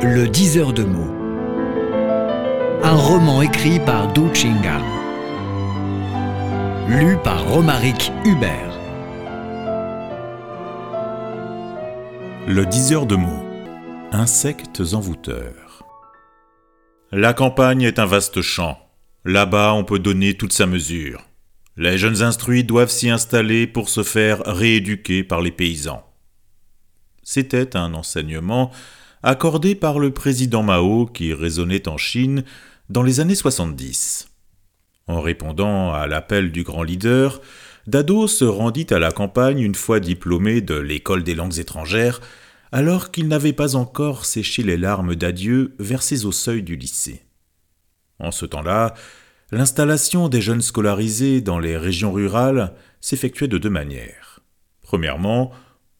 Le 0.00 0.28
diseur 0.28 0.72
de 0.72 0.84
mots. 0.84 1.12
Un 2.84 2.94
roman 2.94 3.42
écrit 3.42 3.80
par 3.80 4.12
Du 4.12 4.32
Chinga. 4.32 4.80
Lu 6.88 7.16
par 7.24 7.44
Romaric 7.48 8.12
Hubert. 8.24 8.78
Le 12.46 12.64
diseur 12.64 13.06
de 13.06 13.16
mots. 13.16 13.44
Insectes 14.12 14.82
envoûteurs. 14.92 15.82
La 17.10 17.32
campagne 17.32 17.82
est 17.82 17.98
un 17.98 18.06
vaste 18.06 18.40
champ. 18.40 18.78
Là-bas, 19.24 19.74
on 19.74 19.82
peut 19.82 19.98
donner 19.98 20.34
toute 20.34 20.52
sa 20.52 20.66
mesure. 20.66 21.26
Les 21.76 21.98
jeunes 21.98 22.22
instruits 22.22 22.62
doivent 22.62 22.88
s'y 22.88 23.10
installer 23.10 23.66
pour 23.66 23.88
se 23.88 24.04
faire 24.04 24.42
rééduquer 24.46 25.24
par 25.24 25.40
les 25.40 25.52
paysans. 25.52 26.04
C'était 27.24 27.76
un 27.76 27.94
enseignement 27.94 28.70
accordé 29.22 29.74
par 29.74 29.98
le 29.98 30.12
président 30.12 30.62
Mao 30.62 31.06
qui 31.06 31.32
résonnait 31.32 31.88
en 31.88 31.96
Chine 31.96 32.44
dans 32.90 33.02
les 33.02 33.20
années 33.20 33.34
70. 33.34 34.28
En 35.06 35.20
répondant 35.20 35.92
à 35.92 36.06
l'appel 36.06 36.52
du 36.52 36.62
grand 36.62 36.82
leader, 36.82 37.40
Dado 37.86 38.26
se 38.26 38.44
rendit 38.44 38.86
à 38.90 38.98
la 38.98 39.12
campagne 39.12 39.60
une 39.60 39.74
fois 39.74 40.00
diplômé 40.00 40.60
de 40.60 40.74
l'école 40.74 41.24
des 41.24 41.34
langues 41.34 41.58
étrangères, 41.58 42.20
alors 42.72 43.10
qu'il 43.10 43.28
n'avait 43.28 43.54
pas 43.54 43.76
encore 43.76 44.26
séché 44.26 44.62
les 44.62 44.76
larmes 44.76 45.14
d'adieu 45.14 45.74
versées 45.78 46.26
au 46.26 46.32
seuil 46.32 46.62
du 46.62 46.76
lycée. 46.76 47.22
En 48.18 48.30
ce 48.30 48.44
temps-là, 48.44 48.94
L'installation 49.50 50.28
des 50.28 50.42
jeunes 50.42 50.60
scolarisés 50.60 51.40
dans 51.40 51.58
les 51.58 51.78
régions 51.78 52.12
rurales 52.12 52.74
s'effectuait 53.00 53.48
de 53.48 53.56
deux 53.56 53.70
manières. 53.70 54.40
Premièrement, 54.82 55.52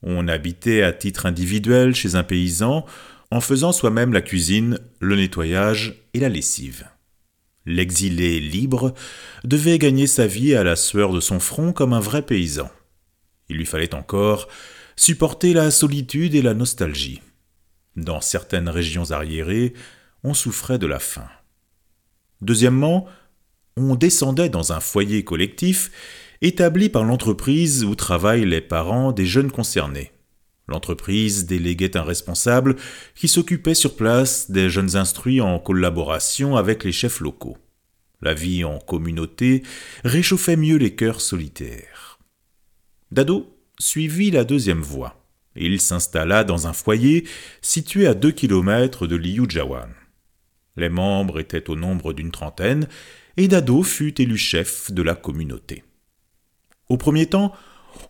on 0.03 0.29
habitait 0.29 0.83
à 0.83 0.93
titre 0.93 1.27
individuel 1.27 1.95
chez 1.95 2.15
un 2.15 2.23
paysan 2.23 2.87
en 3.31 3.41
faisant 3.41 3.73
soi-même 3.73 4.13
la 4.13 4.21
cuisine, 4.21 4.79
le 5.01 5.17
nettoyage 5.17 5.95
et 6.15 6.21
la 6.21 6.29
lessive. 6.29 6.87
L'exilé 7.67 8.41
libre 8.41 8.95
devait 9.45 9.79
gagner 9.79 10.07
sa 10.07 10.27
vie 10.27 10.55
à 10.55 10.65
la 10.65 10.77
sueur 10.77 11.13
de 11.13 11.21
son 11.21 11.39
front 11.39 11.73
comme 11.73 11.93
un 11.93 12.01
vrai 12.01 12.23
paysan. 12.23 12.71
Il 13.51 13.57
lui 13.57 13.67
fallait 13.67 13.95
encore 13.95 14.49
supporter 14.97 15.53
la 15.53 15.71
solitude 15.71 16.35
et 16.35 16.43
la 16.43 16.55
nostalgie. 16.55 17.21
Dans 17.97 18.21
certaines 18.21 18.69
régions 18.69 19.11
arriérées, 19.11 19.75
on 20.25 20.35
souffrait 20.35 20.79
de 20.79 20.87
la 20.87 20.99
faim. 20.99 21.29
Deuxièmement, 22.41 23.07
on 23.77 23.95
descendait 23.95 24.49
dans 24.49 24.73
un 24.73 24.81
foyer 24.81 25.25
collectif 25.25 25.91
établi 26.41 26.89
par 26.89 27.05
l'entreprise 27.05 27.85
où 27.85 27.95
travaillent 27.95 28.47
les 28.47 28.61
parents 28.61 29.13
des 29.13 29.27
jeunes 29.27 29.51
concernés. 29.51 30.13
L'entreprise 30.69 31.47
déléguait 31.47 31.97
un 31.97 32.03
responsable 32.03 32.77
qui 33.15 33.27
s'occupait 33.27 33.75
sur 33.75 33.97
place 33.97 34.51
des 34.51 34.69
jeunes 34.69 34.97
instruits 34.97 35.41
en 35.41 35.59
collaboration 35.59 36.57
avec 36.57 36.85
les 36.85 36.93
chefs 36.93 37.21
locaux. 37.21 37.57
La 38.21 38.35
vie 38.35 38.65
en 38.65 38.79
communauté 38.79 39.63
réchauffait 40.05 40.57
mieux 40.57 40.77
les 40.77 40.95
cœurs 40.95 41.21
solitaires. 41.21 42.19
Dado 43.11 43.57
suivit 43.79 44.31
la 44.31 44.45
deuxième 44.45 44.83
voie. 44.83 45.25
Il 45.57 45.81
s'installa 45.81 46.45
dans 46.45 46.67
un 46.67 46.73
foyer 46.73 47.27
situé 47.63 48.07
à 48.07 48.15
deux 48.15 48.33
kilomètres 48.33 49.07
de 49.07 49.17
Liujawan. 49.17 49.89
Les 50.77 50.89
membres 50.89 51.41
étaient 51.41 51.71
au 51.71 51.77
nombre 51.77 52.13
d'une 52.13 52.31
trentaine 52.31 52.87
et 53.37 53.49
Dado 53.49 53.83
fut 53.83 54.21
élu 54.21 54.37
chef 54.37 54.93
de 54.93 55.03
la 55.03 55.15
communauté. 55.15 55.83
Au 56.89 56.97
premier 56.97 57.27
temps, 57.27 57.53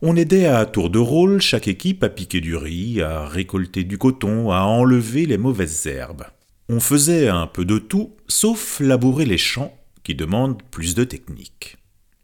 on 0.03 0.17
aidait 0.17 0.47
à 0.47 0.65
tour 0.67 0.91
de 0.91 0.99
rôle 0.99 1.41
chaque 1.41 1.69
équipe 1.69 2.05
à 2.05 2.09
piquer 2.09 2.41
du 2.41 2.57
riz, 2.57 3.03
à 3.03 3.27
récolter 3.27 3.85
du 3.85 3.99
coton, 3.99 4.51
à 4.53 4.61
enlever 4.61 5.27
les 5.27 5.39
mauvaises 5.39 5.87
herbes. 5.87 6.25
On 6.69 6.81
faisait 6.81 7.29
un 7.29 7.47
peu 7.47 7.65
de 7.65 7.79
tout, 7.79 8.15
sauf 8.29 8.81
labourer 8.81 9.25
les 9.25 9.39
champs, 9.39 9.75
qui 10.05 10.15
demandent 10.15 10.63
plus 10.71 10.95
de 10.95 11.05
technique. 11.05 11.77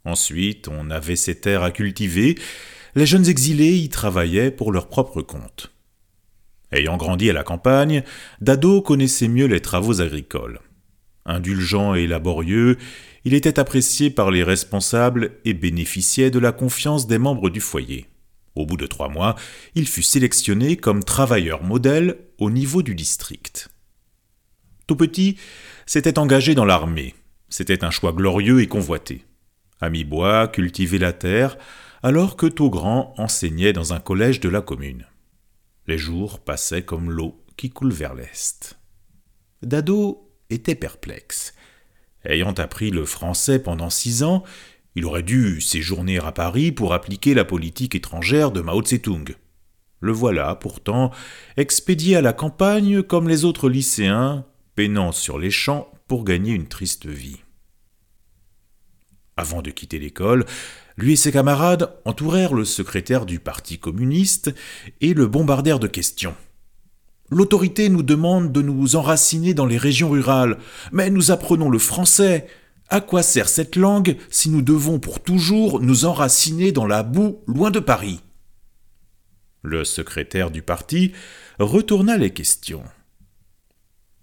Ensuite, 0.05 0.69
on 0.69 0.91
avait 0.91 1.17
ces 1.17 1.41
terres 1.41 1.63
à 1.63 1.71
cultiver, 1.71 2.37
les 2.95 3.07
jeunes 3.07 3.27
exilés 3.27 3.75
y 3.75 3.89
travaillaient 3.89 4.51
pour 4.51 4.71
leur 4.71 4.89
propre 4.89 5.23
compte. 5.23 5.73
Ayant 6.71 6.97
grandi 6.97 7.31
à 7.31 7.33
la 7.33 7.43
campagne, 7.43 8.03
Dado 8.41 8.83
connaissait 8.83 9.29
mieux 9.29 9.47
les 9.47 9.61
travaux 9.61 10.01
agricoles. 10.01 10.61
Indulgent 11.25 11.95
et 11.95 12.07
laborieux, 12.07 12.77
il 13.25 13.35
était 13.35 13.59
apprécié 13.59 14.11
par 14.11 14.31
les 14.31 14.43
responsables 14.43 15.33
et 15.45 15.55
bénéficiait 15.55 16.31
de 16.31 16.39
la 16.39 16.53
confiance 16.53 17.07
des 17.07 17.19
membres 17.19 17.51
du 17.51 17.61
foyer. 17.61 18.07
Au 18.55 18.67
bout 18.67 18.77
de 18.77 18.87
trois 18.87 19.09
mois, 19.09 19.35
il 19.75 19.89
fut 19.89 20.03
sélectionné 20.03 20.77
comme 20.77 21.03
travailleur 21.03 21.63
modèle 21.63 22.19
au 22.39 22.51
niveau 22.51 22.83
du 22.83 22.95
district. 22.95 23.69
Tout 24.87 24.97
petit, 24.97 25.39
s'était 25.87 26.19
engagé 26.19 26.55
dans 26.55 26.65
l'armée. 26.65 27.15
C'était 27.49 27.85
un 27.85 27.91
choix 27.91 28.13
glorieux 28.13 28.61
et 28.61 28.69
convoité. 28.69 29.25
À 29.81 29.91
mi-bois, 29.91 30.49
cultiver 30.49 30.99
la 30.99 31.13
terre, 31.13 31.57
alors 32.03 32.37
que 32.37 32.47
tout 32.47 32.71
grand 32.71 33.15
enseignait 33.17 33.73
dans 33.73 33.93
un 33.93 34.01
collège 34.01 34.41
de 34.41 34.49
la 34.49 34.61
commune. 34.61 35.07
Les 35.87 35.99
jours 35.99 36.41
passaient 36.41 36.85
comme 36.85 37.11
l'eau 37.11 37.43
qui 37.57 37.71
coule 37.71 37.93
vers 37.93 38.15
l'est. 38.15 38.79
Dado 39.63 40.31
était 40.51 40.75
perplexe. 40.75 41.55
Ayant 42.25 42.53
appris 42.53 42.91
le 42.91 43.05
français 43.05 43.59
pendant 43.59 43.91
six 43.91 44.23
ans, 44.23 44.45
il 44.97 45.05
aurait 45.05 45.23
dû 45.23 45.61
séjourner 45.61 46.19
à 46.19 46.33
Paris 46.33 46.73
pour 46.73 46.95
appliquer 46.95 47.35
la 47.35 47.45
politique 47.45 47.95
étrangère 47.95 48.51
de 48.53 48.61
Mao 48.61 48.83
Tse-tung. 48.83 49.37
Le 50.01 50.13
voilà, 50.13 50.55
pourtant, 50.55 51.11
expédié 51.57 52.17
à 52.17 52.23
la 52.23 52.33
campagne 52.33 53.03
comme 53.03 53.29
les 53.29 53.45
autres 53.45 53.69
lycéens, 53.69 54.45
peinant 54.75 55.13
sur 55.13 55.39
les 55.39 55.51
champs 55.51 55.91
pour 56.09 56.25
gagner 56.25 56.53
une 56.53 56.69
triste 56.69 57.07
vie. 57.07 57.41
Avant 59.37 59.63
de 59.63 59.71
quitter 59.71 59.99
l'école, 59.99 60.45
lui 60.97 61.15
et 61.15 61.17
ses 61.17 61.33
camarades 61.33 61.93
entourèrent 62.05 62.55
le 62.55 62.65
secrétaire 62.65 63.27
du 63.27 63.41
Parti 63.41 63.79
communiste 63.79 64.55
et 65.01 65.13
le 65.13 65.27
bombardèrent 65.27 65.81
de 65.81 65.89
questions. 65.89 66.37
L'autorité 67.31 67.89
nous 67.89 68.03
demande 68.03 68.53
de 68.53 68.63
nous 68.63 68.97
enraciner 68.97 69.55
dans 69.55 69.67
les 69.67 69.79
régions 69.79 70.11
rurales, 70.11 70.59
mais 70.93 71.11
nous 71.11 71.31
apprenons 71.31 71.71
le 71.71 71.79
français. 71.79 72.47
À 72.89 73.01
quoi 73.01 73.23
sert 73.23 73.49
cette 73.49 73.77
langue 73.77 74.17
si 74.31 74.51
nous 74.51 74.63
devons 74.63 74.99
pour 74.99 75.23
toujours 75.23 75.81
nous 75.81 76.05
enraciner 76.05 76.71
dans 76.71 76.87
la 76.87 77.03
boue 77.03 77.41
loin 77.47 77.71
de 77.71 77.81
Paris? 77.81 78.21
Le 79.63 79.85
secrétaire 79.85 80.51
du 80.51 80.61
parti 80.61 81.13
retourna 81.59 82.19
les 82.19 82.31
questions. 82.31 82.85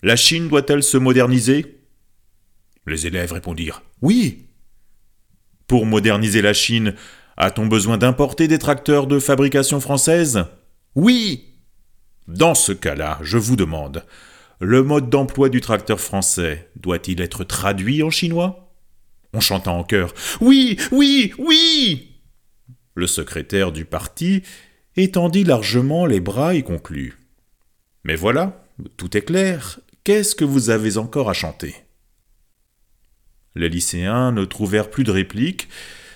La 0.04 0.16
Chine 0.16 0.48
doit-elle 0.48 0.84
se 0.84 0.98
moderniser? 0.98 1.82
Les 2.86 3.08
élèves 3.08 3.34
répondirent 3.34 3.82
Oui. 4.02 4.48
Pour 5.68 5.86
moderniser 5.86 6.42
la 6.42 6.54
Chine, 6.54 6.96
a-t-on 7.38 7.66
besoin 7.66 7.98
d'importer 7.98 8.48
des 8.48 8.60
tracteurs 8.60 9.08
de 9.08 9.20
fabrication 9.20 9.80
française 9.80 10.46
Oui. 10.96 11.51
Dans 12.28 12.56
ce 12.56 12.72
cas-là, 12.72 13.20
je 13.22 13.38
vous 13.38 13.56
demande, 13.56 14.06
le 14.60 14.84
mode 14.84 15.10
d'emploi 15.10 15.50
du 15.50 15.60
tracteur 15.60 16.00
français 16.00 16.70
doit-il 16.76 17.20
être 17.22 17.44
traduit 17.44 18.04
en 18.04 18.10
chinois? 18.10 18.72
On 19.34 19.40
chanta 19.40 19.72
en 19.72 19.84
chœur 19.84 20.14
Oui, 20.40 20.78
oui, 20.92 21.34
oui! 21.40 22.20
Le 22.94 23.08
secrétaire 23.08 23.72
du 23.72 23.86
parti 23.86 24.44
étendit 24.96 25.44
largement 25.44 26.06
les 26.06 26.20
bras 26.20 26.54
et 26.54 26.64
conclut 26.64 27.18
Mais 28.04 28.16
voilà, 28.16 28.66
tout 28.98 29.18
est 29.18 29.24
clair, 29.24 29.80
qu'est-ce 30.04 30.36
que 30.36 30.46
vous 30.46 30.70
avez 30.70 30.98
encore 30.98 31.30
à 31.30 31.34
chanter? 31.34 31.76
Les 33.56 33.70
lycéens 33.70 34.32
ne 34.32 34.46
trouvèrent 34.46 34.90
plus 34.90 35.04
de 35.04 35.12
répliques, 35.12 35.70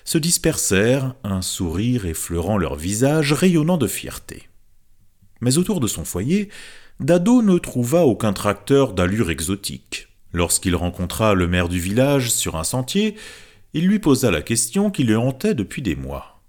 se 0.04 0.18
dispersèrent, 0.18 1.16
un 1.24 1.42
sourire 1.42 2.06
effleurant 2.06 2.58
leur 2.58 2.76
visage 2.76 3.34
rayonnant 3.34 3.78
de 3.78 3.88
fierté. 3.88 4.48
Mais 5.46 5.60
autour 5.60 5.80
de 5.80 5.86
son 5.86 6.06
foyer, 6.06 6.50
Dado 7.00 7.44
ne 7.44 7.60
trouva 7.60 8.04
aucun 8.08 8.34
tracteur 8.34 8.94
d'allure 8.94 9.30
exotique. 9.30 10.08
Lorsqu'il 10.34 10.76
rencontra 10.76 11.36
le 11.36 11.48
maire 11.48 11.70
du 11.70 11.80
village 11.80 12.32
sur 12.32 12.56
un 12.56 12.64
sentier, 12.64 13.16
il 13.74 13.86
lui 13.86 14.00
posa 14.00 14.32
la 14.32 14.42
question 14.42 14.90
qui 14.90 15.04
le 15.04 15.20
hantait 15.20 15.54
depuis 15.54 15.84
des 15.84 15.96
mois. 15.96 16.42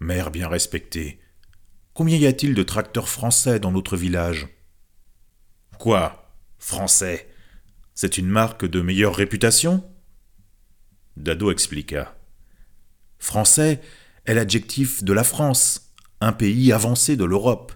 Maire 0.00 0.32
bien 0.32 0.48
respecté, 0.48 1.20
combien 1.94 2.16
y 2.16 2.26
a-t-il 2.26 2.54
de 2.54 2.64
tracteurs 2.64 3.08
français 3.08 3.60
dans 3.60 3.70
notre 3.70 3.96
village? 3.96 4.48
Quoi 5.78 6.34
Français? 6.58 7.28
C'est 7.94 8.18
une 8.18 8.26
marque 8.26 8.66
de 8.66 8.80
meilleure 8.80 9.14
réputation? 9.14 9.84
Dado 11.16 11.52
expliqua. 11.52 12.16
Français 13.20 13.80
est 14.24 14.34
l'adjectif 14.34 15.04
de 15.04 15.12
la 15.12 15.22
France, 15.22 15.92
un 16.20 16.32
pays 16.32 16.72
avancé 16.72 17.16
de 17.16 17.24
l'Europe. 17.24 17.72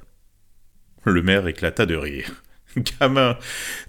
Le 1.05 1.23
maire 1.23 1.47
éclata 1.47 1.87
de 1.87 1.97
rire. 1.97 2.43
Gamin, 2.77 3.39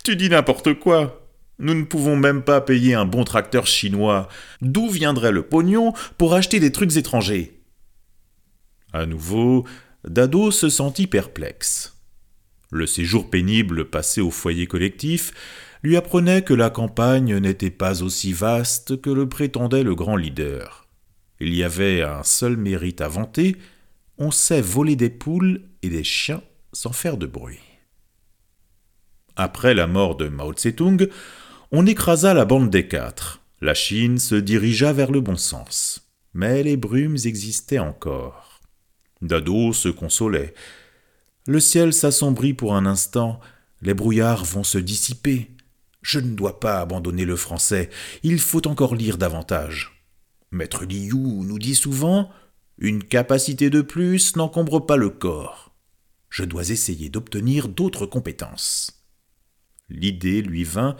tu 0.03 0.15
dis 0.15 0.29
n'importe 0.29 0.73
quoi. 0.79 1.21
Nous 1.57 1.73
ne 1.73 1.83
pouvons 1.83 2.17
même 2.17 2.43
pas 2.43 2.59
payer 2.61 2.95
un 2.95 3.05
bon 3.05 3.23
tracteur 3.23 3.65
chinois. 3.65 4.27
D'où 4.61 4.89
viendrait 4.89 5.31
le 5.31 5.43
pognon 5.43 5.93
pour 6.17 6.33
acheter 6.33 6.59
des 6.59 6.71
trucs 6.71 6.97
étrangers? 6.97 7.61
À 8.91 9.05
nouveau, 9.05 9.65
Dado 10.05 10.51
se 10.51 10.69
sentit 10.69 11.07
perplexe. 11.07 11.97
Le 12.71 12.85
séjour 12.85 13.29
pénible 13.29 13.89
passé 13.89 14.21
au 14.21 14.31
foyer 14.31 14.67
collectif 14.67 15.31
lui 15.83 15.95
apprenait 15.95 16.41
que 16.41 16.53
la 16.53 16.69
campagne 16.69 17.37
n'était 17.37 17.69
pas 17.69 18.03
aussi 18.03 18.33
vaste 18.33 18.99
que 19.01 19.09
le 19.09 19.29
prétendait 19.29 19.83
le 19.83 19.95
grand 19.95 20.15
leader. 20.15 20.87
Il 21.39 21.53
y 21.53 21.63
avait 21.63 22.01
un 22.01 22.23
seul 22.23 22.57
mérite 22.57 23.01
à 23.01 23.07
vanter, 23.07 23.55
on 24.17 24.31
sait 24.31 24.61
voler 24.61 24.95
des 24.95 25.09
poules 25.09 25.61
et 25.83 25.89
des 25.89 26.03
chiens 26.03 26.41
sans 26.75 26.91
faire 26.91 27.17
de 27.17 27.25
bruit. 27.25 27.59
Après 29.37 29.73
la 29.73 29.87
mort 29.87 30.15
de 30.15 30.27
Mao 30.27 30.53
Tse-tung, 30.53 31.09
on 31.71 31.85
écrasa 31.85 32.33
la 32.33 32.45
bande 32.45 32.69
des 32.69 32.87
quatre. 32.87 33.41
La 33.61 33.73
Chine 33.73 34.19
se 34.19 34.35
dirigea 34.35 34.93
vers 34.93 35.11
le 35.11 35.21
bon 35.21 35.37
sens. 35.37 36.09
Mais 36.33 36.63
les 36.63 36.77
brumes 36.77 37.17
existaient 37.23 37.79
encore. 37.79 38.59
Dado 39.21 39.71
se 39.71 39.89
consolait. 39.89 40.53
Le 41.47 41.59
ciel 41.59 41.93
s'assombrit 41.93 42.53
pour 42.53 42.75
un 42.75 42.85
instant, 42.85 43.39
les 43.81 43.93
brouillards 43.93 44.43
vont 44.43 44.63
se 44.63 44.77
dissiper. 44.77 45.51
Je 46.01 46.19
ne 46.19 46.35
dois 46.35 46.59
pas 46.59 46.79
abandonner 46.81 47.23
le 47.23 47.35
français, 47.35 47.89
il 48.23 48.39
faut 48.39 48.67
encore 48.67 48.95
lire 48.95 49.17
davantage. 49.17 50.03
Maître 50.51 50.85
Liu 50.85 51.13
nous 51.13 51.59
dit 51.59 51.75
souvent 51.75 52.29
Une 52.77 53.03
capacité 53.03 53.69
de 53.69 53.81
plus 53.81 54.35
n'encombre 54.35 54.85
pas 54.85 54.97
le 54.97 55.09
corps. 55.09 55.74
Je 56.29 56.43
dois 56.43 56.69
essayer 56.69 57.09
d'obtenir 57.09 57.67
d'autres 57.67 58.05
compétences. 58.05 59.05
L'idée 59.89 60.41
lui 60.41 60.63
vint 60.63 60.95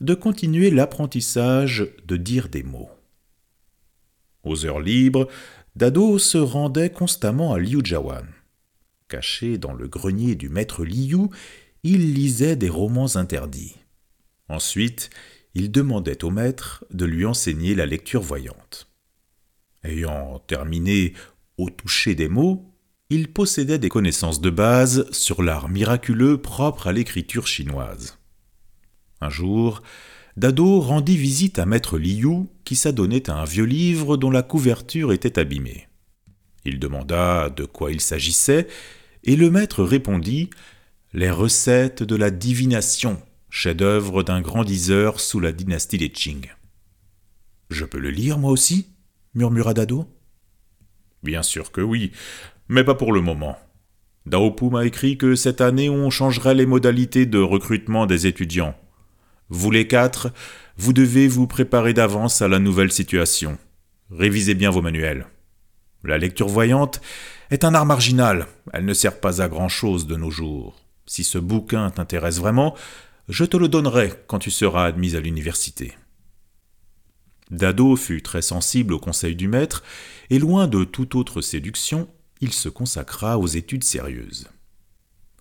de 0.00 0.14
continuer 0.14 0.70
l'apprentissage 0.70 1.88
de 2.04 2.16
dire 2.16 2.48
des 2.48 2.62
mots. 2.62 2.90
Aux 4.42 4.66
heures 4.66 4.80
libres, 4.80 5.28
Dado 5.76 6.18
se 6.18 6.38
rendait 6.38 6.90
constamment 6.90 7.52
à 7.54 7.58
Liujiawan. 7.58 8.26
Caché 9.08 9.58
dans 9.58 9.72
le 9.72 9.88
grenier 9.88 10.34
du 10.34 10.48
maître 10.48 10.84
Liu, 10.84 11.28
il 11.82 12.14
lisait 12.14 12.56
des 12.56 12.68
romans 12.68 13.16
interdits. 13.16 13.76
Ensuite, 14.48 15.10
il 15.54 15.70
demandait 15.70 16.24
au 16.24 16.30
maître 16.30 16.84
de 16.90 17.04
lui 17.04 17.24
enseigner 17.24 17.74
la 17.74 17.86
lecture 17.86 18.22
voyante. 18.22 18.88
Ayant 19.84 20.38
terminé 20.40 21.14
au 21.58 21.70
toucher 21.70 22.14
des 22.14 22.28
mots, 22.28 22.71
il 23.12 23.30
possédait 23.30 23.78
des 23.78 23.90
connaissances 23.90 24.40
de 24.40 24.48
base 24.48 25.06
sur 25.12 25.42
l'art 25.42 25.68
miraculeux 25.68 26.40
propre 26.40 26.86
à 26.86 26.92
l'écriture 26.92 27.46
chinoise. 27.46 28.18
Un 29.20 29.28
jour, 29.28 29.82
Dado 30.38 30.80
rendit 30.80 31.18
visite 31.18 31.58
à 31.58 31.66
maître 31.66 31.98
Liu 31.98 32.46
qui 32.64 32.74
s'adonnait 32.74 33.28
à 33.28 33.34
un 33.34 33.44
vieux 33.44 33.66
livre 33.66 34.16
dont 34.16 34.30
la 34.30 34.42
couverture 34.42 35.12
était 35.12 35.38
abîmée. 35.38 35.88
Il 36.64 36.78
demanda 36.78 37.50
de 37.50 37.66
quoi 37.66 37.92
il 37.92 38.00
s'agissait, 38.00 38.66
et 39.24 39.36
le 39.36 39.50
maître 39.50 39.84
répondit 39.84 40.48
Les 41.12 41.30
recettes 41.30 42.02
de 42.02 42.16
la 42.16 42.30
divination, 42.30 43.20
chef-d'œuvre 43.50 44.22
d'un 44.22 44.40
grand 44.40 44.64
diseur 44.64 45.20
sous 45.20 45.38
la 45.38 45.52
dynastie 45.52 45.98
des 45.98 46.08
Qing. 46.08 46.50
Je 47.68 47.84
peux 47.84 47.98
le 47.98 48.10
lire, 48.10 48.38
moi 48.38 48.50
aussi? 48.50 48.86
murmura 49.34 49.74
Dado. 49.74 50.08
Bien 51.22 51.42
sûr 51.42 51.70
que 51.70 51.80
oui, 51.80 52.10
mais 52.72 52.84
pas 52.84 52.94
pour 52.94 53.12
le 53.12 53.20
moment. 53.20 53.58
Daopu 54.24 54.70
m'a 54.70 54.86
écrit 54.86 55.18
que 55.18 55.34
cette 55.34 55.60
année 55.60 55.90
on 55.90 56.08
changerait 56.10 56.54
les 56.54 56.66
modalités 56.66 57.26
de 57.26 57.38
recrutement 57.38 58.06
des 58.06 58.26
étudiants. 58.26 58.74
Vous 59.50 59.70
les 59.70 59.86
quatre, 59.86 60.32
vous 60.78 60.94
devez 60.94 61.28
vous 61.28 61.46
préparer 61.46 61.92
d'avance 61.92 62.40
à 62.40 62.48
la 62.48 62.58
nouvelle 62.58 62.90
situation. 62.90 63.58
Révisez 64.10 64.54
bien 64.54 64.70
vos 64.70 64.80
manuels. 64.80 65.26
La 66.02 66.16
lecture 66.16 66.48
voyante 66.48 67.02
est 67.50 67.64
un 67.64 67.74
art 67.74 67.84
marginal, 67.84 68.46
elle 68.72 68.86
ne 68.86 68.94
sert 68.94 69.20
pas 69.20 69.42
à 69.42 69.48
grand-chose 69.48 70.06
de 70.06 70.16
nos 70.16 70.30
jours. 70.30 70.80
Si 71.06 71.24
ce 71.24 71.38
bouquin 71.38 71.90
t'intéresse 71.90 72.38
vraiment, 72.38 72.74
je 73.28 73.44
te 73.44 73.58
le 73.58 73.68
donnerai 73.68 74.12
quand 74.26 74.38
tu 74.38 74.50
seras 74.50 74.86
admis 74.86 75.14
à 75.14 75.20
l'université. 75.20 75.92
Dado 77.50 77.96
fut 77.96 78.22
très 78.22 78.40
sensible 78.40 78.94
au 78.94 78.98
conseil 78.98 79.36
du 79.36 79.46
maître, 79.46 79.82
et 80.30 80.38
loin 80.38 80.66
de 80.66 80.84
toute 80.84 81.14
autre 81.14 81.42
séduction, 81.42 82.08
il 82.42 82.52
se 82.52 82.68
consacra 82.68 83.38
aux 83.38 83.46
études 83.46 83.84
sérieuses. 83.84 84.48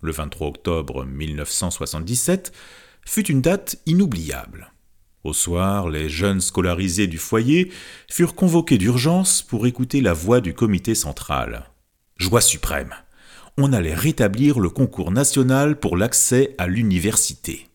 Le 0.01 0.11
23 0.11 0.47
octobre 0.47 1.03
1977, 1.03 2.53
fut 3.05 3.25
une 3.27 3.41
date 3.41 3.77
inoubliable. 3.85 4.71
Au 5.23 5.33
soir, 5.33 5.89
les 5.89 6.09
jeunes 6.09 6.41
scolarisés 6.41 7.07
du 7.07 7.17
foyer 7.17 7.71
furent 8.09 8.35
convoqués 8.35 8.77
d'urgence 8.77 9.41
pour 9.41 9.67
écouter 9.67 10.01
la 10.01 10.13
voix 10.13 10.41
du 10.41 10.53
comité 10.53 10.95
central. 10.95 11.69
Joie 12.17 12.41
suprême. 12.41 12.93
On 13.57 13.73
allait 13.73 13.93
rétablir 13.93 14.59
le 14.59 14.69
concours 14.69 15.11
national 15.11 15.79
pour 15.79 15.97
l'accès 15.97 16.55
à 16.57 16.67
l'université. 16.67 17.67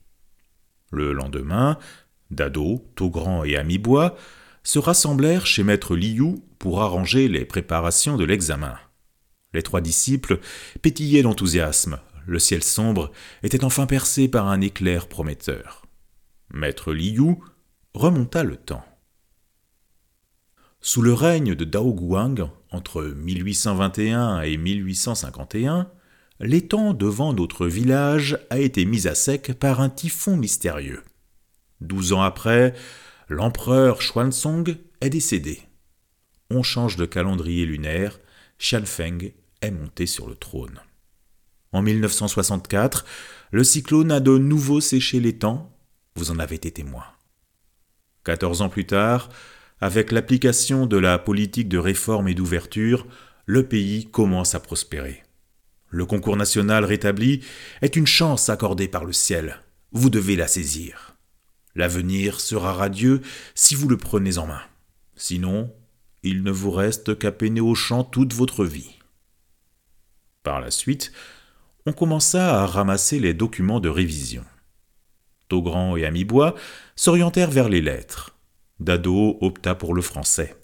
Le 0.91 1.13
lendemain, 1.13 1.79
Dado, 2.31 2.85
Togrand 2.95 3.45
et 3.45 3.57
Amibois 3.57 4.17
se 4.63 4.79
rassemblèrent 4.79 5.47
chez 5.47 5.63
maître 5.63 5.95
Liu 5.97 6.37
pour 6.59 6.83
arranger 6.83 7.29
les 7.29 7.45
préparations 7.45 8.17
de 8.17 8.25
l'examen. 8.25 8.77
Les 9.57 9.63
trois 9.63 9.81
disciples 9.81 10.39
pétillaient 10.83 11.23
d'enthousiasme, 11.23 11.99
le 12.27 12.39
ciel 12.39 12.63
sombre 12.63 13.11
était 13.43 13.65
enfin 13.65 13.87
percé 13.87 14.29
par 14.29 14.49
un 14.49 14.61
éclair 14.61 15.09
prometteur. 15.09 15.87
Maître 16.53 16.93
Liu 16.93 17.37
remonta 17.95 18.43
le 18.43 18.57
temps. 18.57 18.85
Sous 20.83 21.01
le 21.01 21.15
règne 21.15 21.55
de 21.55 21.65
Dao 21.65 21.95
Guang, 21.95 22.51
entre 22.71 23.03
1821 23.03 24.43
et 24.43 24.59
1851, 24.59 25.91
l'étang 26.39 26.93
devant 26.93 27.33
notre 27.33 27.67
village 27.67 28.39
a 28.51 28.59
été 28.59 28.85
mis 28.85 29.09
à 29.09 29.15
sec 29.15 29.55
par 29.59 29.81
un 29.81 29.89
typhon 29.89 30.37
mystérieux. 30.37 31.03
Douze 31.81 32.13
ans 32.13 32.21
après, 32.21 32.75
l'empereur 33.31 34.01
Xuanzong 34.01 34.77
est 35.01 35.09
décédé. 35.09 35.63
On 36.51 36.63
change 36.63 36.97
de 36.97 37.07
calendrier 37.07 37.65
lunaire, 37.65 38.21
Xianfeng 38.59 39.33
est 39.63 39.71
monté 39.71 40.07
sur 40.07 40.29
le 40.29 40.35
trône. 40.35 40.81
En 41.73 41.83
1964, 41.83 43.05
le 43.51 43.65
cyclone 43.65 44.13
a 44.13 44.21
de 44.21 44.39
nouveau 44.39 44.81
séché 44.81 45.21
les 45.21 45.39
temps, 45.39 45.73
vous 46.15 46.31
en 46.31 46.39
avez 46.39 46.57
été 46.57 46.71
témoin. 46.71 47.05
Quatorze 48.25 48.63
ans 48.63 48.69
plus 48.69 48.87
tard, 48.87 49.29
avec 49.81 50.11
l'application 50.11 50.87
de 50.87 50.97
la 50.97 51.19
politique 51.19 51.69
de 51.69 51.79
réforme 51.79 52.29
et 52.29 52.35
d'ouverture, 52.35 53.07
le 53.45 53.69
pays 53.69 54.07
commence 54.11 54.55
à 54.55 54.61
prospérer. 54.61 55.23
Le 55.89 56.07
concours 56.07 56.37
national 56.37 56.85
rétabli 56.85 57.43
est 57.83 57.97
une 57.97 58.07
chance 58.07 58.49
accordée 58.49 58.89
par 58.89 59.05
le 59.05 59.13
ciel. 59.13 59.63
Vous 59.93 60.11
devez 60.11 60.35
la 60.35 60.49
saisir. 60.49 61.17
L'avenir 61.75 62.41
sera 62.41 62.73
radieux 62.73 63.21
si 63.55 63.75
vous 63.75 63.89
le 63.89 63.97
prenez 63.97 64.39
en 64.39 64.47
main. 64.47 64.63
Sinon, 65.15 65.73
il 66.23 66.43
ne 66.43 66.51
vous 66.51 66.71
reste 66.71 67.19
qu'à 67.19 67.33
peiner 67.33 67.61
au 67.61 67.75
champ 67.75 68.03
toute 68.03 68.33
votre 68.33 68.65
vie. 68.65 68.96
Par 70.47 70.61
la 70.61 70.71
suite, 70.71 71.11
on 71.87 71.93
commença 71.93 72.63
à 72.63 72.67
ramasser 72.67 73.19
les 73.19 73.35
documents 73.35 73.81
de 73.81 73.89
révision. 73.89 74.45
Taugrand 75.49 75.97
et 75.97 76.07
Amibois 76.07 76.55
s'orientèrent 76.95 77.51
vers 77.51 77.69
les 77.69 77.81
lettres. 77.81 78.37
Dado 78.79 79.39
opta 79.41 79.75
pour 79.75 79.93
le 79.93 80.03
français. 80.03 80.55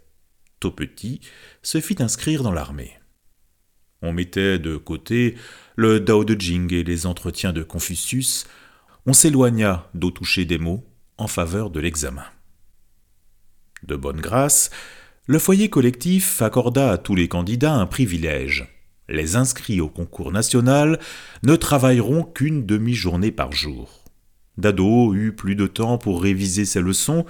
Taupetit 0.60 1.20
se 1.64 1.80
fit 1.80 1.96
inscrire 1.98 2.44
dans 2.44 2.52
l'armée. 2.52 2.92
On 4.02 4.12
mettait 4.12 4.60
de 4.60 4.76
côté 4.76 5.34
le 5.74 5.98
Dao 5.98 6.24
de 6.24 6.40
Jing 6.40 6.72
et 6.72 6.84
les 6.84 7.04
entretiens 7.04 7.52
de 7.52 7.64
Confucius. 7.64 8.46
On 9.04 9.12
s'éloigna 9.12 9.90
d'au 9.94 10.12
toucher 10.12 10.44
des 10.44 10.58
mots 10.58 10.86
en 11.18 11.26
faveur 11.26 11.70
de 11.70 11.80
l'examen. 11.80 12.26
De 13.82 13.96
bonne 13.96 14.20
grâce, 14.20 14.70
le 15.26 15.40
foyer 15.40 15.68
collectif 15.68 16.40
accorda 16.40 16.92
à 16.92 16.98
tous 16.98 17.16
les 17.16 17.26
candidats 17.26 17.74
un 17.74 17.86
privilège 17.86 18.71
les 19.08 19.36
inscrits 19.36 19.80
au 19.80 19.88
concours 19.88 20.32
national 20.32 20.98
ne 21.42 21.56
travailleront 21.56 22.24
qu'une 22.24 22.66
demi-journée 22.66 23.32
par 23.32 23.52
jour. 23.52 24.02
Dado 24.58 25.14
eut 25.14 25.34
plus 25.34 25.54
de 25.54 25.66
temps 25.66 25.98
pour 25.98 26.22
réviser 26.22 26.64
ses 26.64 26.80
leçons, 26.80 27.24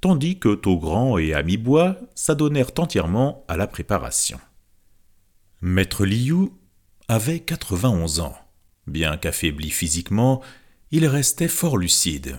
tandis 0.00 0.38
que 0.38 0.54
Taugrand 0.54 1.18
et 1.18 1.34
Amibois 1.34 1.96
s'adonnèrent 2.14 2.72
entièrement 2.78 3.44
à 3.48 3.56
la 3.56 3.66
préparation. 3.66 4.38
Maître 5.60 6.04
Liu 6.04 6.50
avait 7.08 7.40
91 7.40 8.20
ans. 8.20 8.36
Bien 8.86 9.16
qu'affaibli 9.16 9.70
physiquement, 9.70 10.42
il 10.90 11.06
restait 11.06 11.48
fort 11.48 11.76
lucide. 11.76 12.38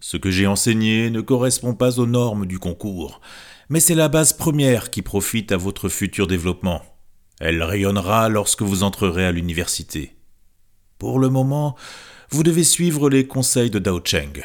Ce 0.00 0.16
que 0.16 0.30
j'ai 0.30 0.46
enseigné 0.46 1.10
ne 1.10 1.20
correspond 1.20 1.74
pas 1.74 1.98
aux 1.98 2.06
normes 2.06 2.46
du 2.46 2.58
concours, 2.58 3.20
mais 3.68 3.80
c'est 3.80 3.94
la 3.94 4.08
base 4.08 4.32
première 4.32 4.90
qui 4.90 5.02
profite 5.02 5.50
à 5.52 5.56
votre 5.56 5.88
futur 5.88 6.26
développement. 6.26 6.82
Elle 7.40 7.62
rayonnera 7.62 8.28
lorsque 8.28 8.62
vous 8.62 8.82
entrerez 8.82 9.24
à 9.24 9.32
l'université. 9.32 10.16
Pour 10.98 11.18
le 11.18 11.28
moment, 11.28 11.76
vous 12.30 12.42
devez 12.42 12.64
suivre 12.64 13.08
les 13.08 13.26
conseils 13.26 13.70
de 13.70 13.78
Dao 13.78 14.00
Cheng. 14.04 14.42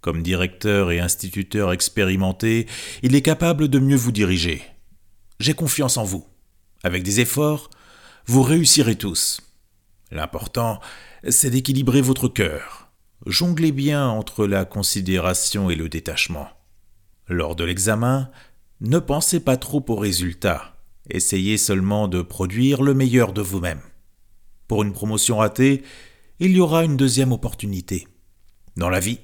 Comme 0.00 0.22
directeur 0.22 0.92
et 0.92 1.00
instituteur 1.00 1.72
expérimenté, 1.72 2.66
il 3.02 3.14
est 3.14 3.22
capable 3.22 3.68
de 3.68 3.78
mieux 3.78 3.96
vous 3.96 4.12
diriger. 4.12 4.62
J'ai 5.40 5.54
confiance 5.54 5.96
en 5.96 6.04
vous. 6.04 6.26
Avec 6.84 7.02
des 7.02 7.20
efforts, 7.20 7.70
vous 8.26 8.42
réussirez 8.42 8.96
tous. 8.96 9.40
L'important, 10.10 10.80
c'est 11.28 11.50
d'équilibrer 11.50 12.02
votre 12.02 12.28
cœur. 12.28 12.88
Jonglez 13.26 13.72
bien 13.72 14.06
entre 14.06 14.46
la 14.46 14.64
considération 14.64 15.70
et 15.70 15.74
le 15.74 15.88
détachement. 15.88 16.48
Lors 17.26 17.56
de 17.56 17.64
l'examen, 17.64 18.30
ne 18.80 18.98
pensez 18.98 19.40
pas 19.40 19.56
trop 19.56 19.84
aux 19.88 19.96
résultats. 19.96 20.73
Essayez 21.10 21.58
seulement 21.58 22.08
de 22.08 22.22
produire 22.22 22.82
le 22.82 22.94
meilleur 22.94 23.32
de 23.32 23.42
vous-même. 23.42 23.80
Pour 24.68 24.82
une 24.82 24.92
promotion 24.92 25.38
ratée, 25.38 25.82
il 26.40 26.56
y 26.56 26.60
aura 26.60 26.84
une 26.84 26.96
deuxième 26.96 27.32
opportunité. 27.32 28.08
Dans 28.76 28.88
la 28.88 29.00
vie, 29.00 29.20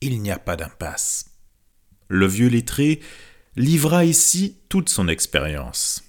il 0.00 0.22
n'y 0.22 0.30
a 0.30 0.38
pas 0.38 0.56
d'impasse. 0.56 1.26
Le 2.08 2.26
vieux 2.26 2.48
lettré 2.48 3.00
livra 3.56 4.04
ici 4.04 4.58
toute 4.68 4.88
son 4.88 5.08
expérience. 5.08 6.04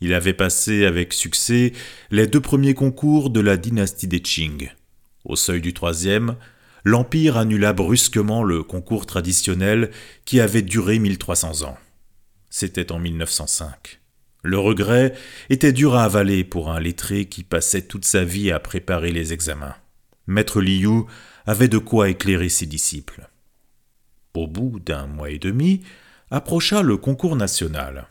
Il 0.00 0.14
avait 0.14 0.34
passé 0.34 0.84
avec 0.84 1.12
succès 1.12 1.72
les 2.10 2.26
deux 2.26 2.40
premiers 2.40 2.74
concours 2.74 3.30
de 3.30 3.40
la 3.40 3.56
dynastie 3.56 4.08
des 4.08 4.20
Qing. 4.20 4.70
Au 5.24 5.36
seuil 5.36 5.60
du 5.60 5.72
troisième, 5.74 6.36
l'Empire 6.84 7.36
annula 7.36 7.72
brusquement 7.72 8.42
le 8.42 8.62
concours 8.62 9.06
traditionnel 9.06 9.90
qui 10.24 10.40
avait 10.40 10.62
duré 10.62 10.98
1300 10.98 11.62
ans. 11.62 11.78
C'était 12.50 12.92
en 12.92 12.98
1905. 12.98 14.00
Le 14.44 14.58
regret 14.58 15.14
était 15.48 15.72
dur 15.72 15.94
à 15.94 16.04
avaler 16.04 16.44
pour 16.44 16.70
un 16.70 16.78
lettré 16.78 17.24
qui 17.24 17.42
passait 17.42 17.80
toute 17.80 18.04
sa 18.04 18.24
vie 18.24 18.52
à 18.52 18.60
préparer 18.60 19.10
les 19.10 19.32
examens. 19.32 19.74
Maître 20.26 20.60
Liu 20.60 21.04
avait 21.46 21.68
de 21.68 21.78
quoi 21.78 22.10
éclairer 22.10 22.50
ses 22.50 22.66
disciples. 22.66 23.26
Au 24.34 24.46
bout 24.46 24.80
d'un 24.80 25.06
mois 25.06 25.30
et 25.30 25.38
demi, 25.38 25.80
approcha 26.30 26.82
le 26.82 26.98
concours 26.98 27.36
national. 27.36 28.08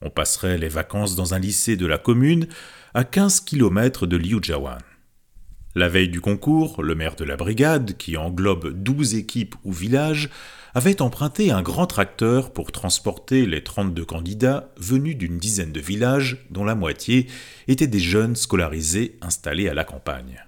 On 0.00 0.08
passerait 0.08 0.56
les 0.56 0.68
vacances 0.68 1.14
dans 1.14 1.34
un 1.34 1.38
lycée 1.38 1.76
de 1.76 1.86
la 1.86 1.98
commune 1.98 2.48
à 2.94 3.04
15 3.04 3.40
kilomètres 3.40 4.06
de 4.06 4.16
Liujiawan. 4.16 4.80
La 5.74 5.90
veille 5.90 6.08
du 6.08 6.22
concours, 6.22 6.82
le 6.82 6.94
maire 6.94 7.16
de 7.16 7.24
la 7.24 7.36
brigade, 7.36 7.98
qui 7.98 8.16
englobe 8.16 8.70
douze 8.70 9.14
équipes 9.14 9.56
ou 9.62 9.72
villages, 9.72 10.30
avait 10.76 11.00
emprunté 11.00 11.50
un 11.50 11.62
grand 11.62 11.86
tracteur 11.86 12.52
pour 12.52 12.70
transporter 12.70 13.46
les 13.46 13.64
32 13.64 14.04
candidats 14.04 14.74
venus 14.76 15.16
d'une 15.16 15.38
dizaine 15.38 15.72
de 15.72 15.80
villages 15.80 16.46
dont 16.50 16.64
la 16.64 16.74
moitié 16.74 17.28
étaient 17.66 17.86
des 17.86 17.98
jeunes 17.98 18.36
scolarisés 18.36 19.16
installés 19.22 19.70
à 19.70 19.74
la 19.74 19.84
campagne. 19.84 20.44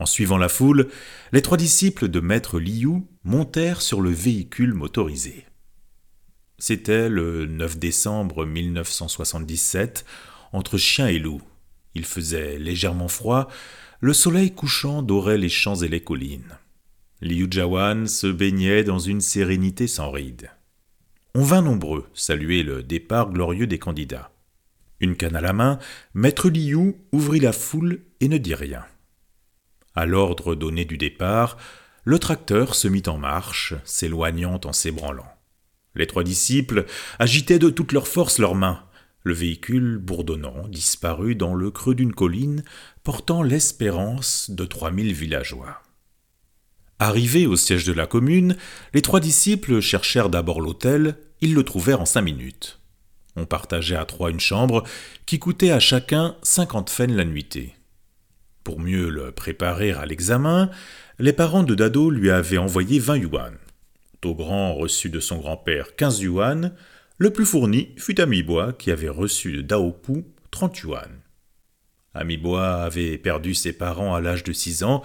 En 0.00 0.06
suivant 0.06 0.38
la 0.38 0.48
foule, 0.48 0.88
les 1.30 1.40
trois 1.40 1.56
disciples 1.56 2.08
de 2.08 2.18
maître 2.18 2.58
Liu 2.58 3.04
montèrent 3.22 3.80
sur 3.80 4.00
le 4.00 4.10
véhicule 4.10 4.74
motorisé. 4.74 5.46
C'était 6.58 7.08
le 7.08 7.46
9 7.46 7.78
décembre 7.78 8.46
1977, 8.46 10.04
entre 10.52 10.78
chien 10.78 11.06
et 11.06 11.20
loup. 11.20 11.42
Il 11.94 12.06
faisait 12.06 12.58
légèrement 12.58 13.06
froid, 13.06 13.46
le 14.00 14.14
soleil 14.14 14.50
couchant 14.50 15.02
dorait 15.02 15.38
les 15.38 15.48
champs 15.48 15.76
et 15.76 15.88
les 15.88 16.02
collines. 16.02 16.58
Liu 17.22 17.48
Jawan 17.50 18.06
se 18.06 18.26
baignait 18.26 18.82
dans 18.82 18.98
une 18.98 19.20
sérénité 19.20 19.86
sans 19.86 20.10
ride. 20.10 20.50
On 21.34 21.42
vint 21.42 21.60
nombreux 21.60 22.08
saluer 22.14 22.62
le 22.62 22.82
départ 22.82 23.30
glorieux 23.30 23.66
des 23.66 23.78
candidats. 23.78 24.32
Une 25.00 25.16
canne 25.16 25.36
à 25.36 25.42
la 25.42 25.52
main, 25.52 25.78
maître 26.14 26.48
Liu 26.48 26.96
ouvrit 27.12 27.40
la 27.40 27.52
foule 27.52 28.00
et 28.20 28.28
ne 28.28 28.38
dit 28.38 28.54
rien. 28.54 28.86
À 29.94 30.06
l'ordre 30.06 30.54
donné 30.54 30.86
du 30.86 30.96
départ, 30.96 31.58
le 32.04 32.18
tracteur 32.18 32.74
se 32.74 32.88
mit 32.88 33.02
en 33.06 33.18
marche, 33.18 33.74
s'éloignant 33.84 34.58
en 34.64 34.72
s'ébranlant. 34.72 35.28
Les 35.94 36.06
trois 36.06 36.24
disciples 36.24 36.86
agitaient 37.18 37.58
de 37.58 37.68
toute 37.68 37.92
leur 37.92 38.08
force 38.08 38.38
leurs 38.38 38.54
mains. 38.54 38.82
Le 39.24 39.34
véhicule, 39.34 39.98
bourdonnant, 39.98 40.68
disparut 40.68 41.34
dans 41.34 41.54
le 41.54 41.70
creux 41.70 41.94
d'une 41.94 42.14
colline, 42.14 42.64
portant 43.02 43.42
l'espérance 43.42 44.50
de 44.50 44.64
trois 44.64 44.90
mille 44.90 45.12
villageois. 45.12 45.82
Arrivés 47.02 47.46
au 47.46 47.56
siège 47.56 47.86
de 47.86 47.94
la 47.94 48.06
commune, 48.06 48.56
les 48.92 49.00
trois 49.00 49.20
disciples 49.20 49.80
cherchèrent 49.80 50.28
d'abord 50.28 50.60
l'hôtel, 50.60 51.16
ils 51.40 51.54
le 51.54 51.62
trouvèrent 51.62 52.02
en 52.02 52.04
cinq 52.04 52.20
minutes. 52.20 52.78
On 53.36 53.46
partageait 53.46 53.96
à 53.96 54.04
trois 54.04 54.30
une 54.30 54.38
chambre 54.38 54.84
qui 55.24 55.38
coûtait 55.38 55.70
à 55.70 55.80
chacun 55.80 56.36
cinquante 56.42 56.90
fennes 56.90 57.16
la 57.16 57.24
nuitée. 57.24 57.74
Pour 58.64 58.80
mieux 58.80 59.08
le 59.08 59.32
préparer 59.32 59.92
à 59.92 60.04
l'examen, 60.04 60.68
les 61.18 61.32
parents 61.32 61.62
de 61.62 61.74
Dado 61.74 62.10
lui 62.10 62.30
avaient 62.30 62.58
envoyé 62.58 62.98
vingt 62.98 63.16
yuan. 63.16 63.54
Togrand 64.20 64.74
reçut 64.74 65.08
de 65.08 65.20
son 65.20 65.38
grand-père 65.38 65.96
15 65.96 66.20
yuan, 66.20 66.74
le 67.16 67.32
plus 67.32 67.46
fourni 67.46 67.94
fut 67.96 68.20
Amibois 68.20 68.74
qui 68.74 68.90
avait 68.90 69.08
reçu 69.08 69.52
de 69.52 69.62
Daopu 69.62 70.26
30 70.50 70.78
yuan. 70.80 71.08
Amibois 72.12 72.82
avait 72.82 73.16
perdu 73.16 73.54
ses 73.54 73.72
parents 73.72 74.14
à 74.14 74.20
l'âge 74.20 74.44
de 74.44 74.52
6 74.52 74.82
ans, 74.84 75.02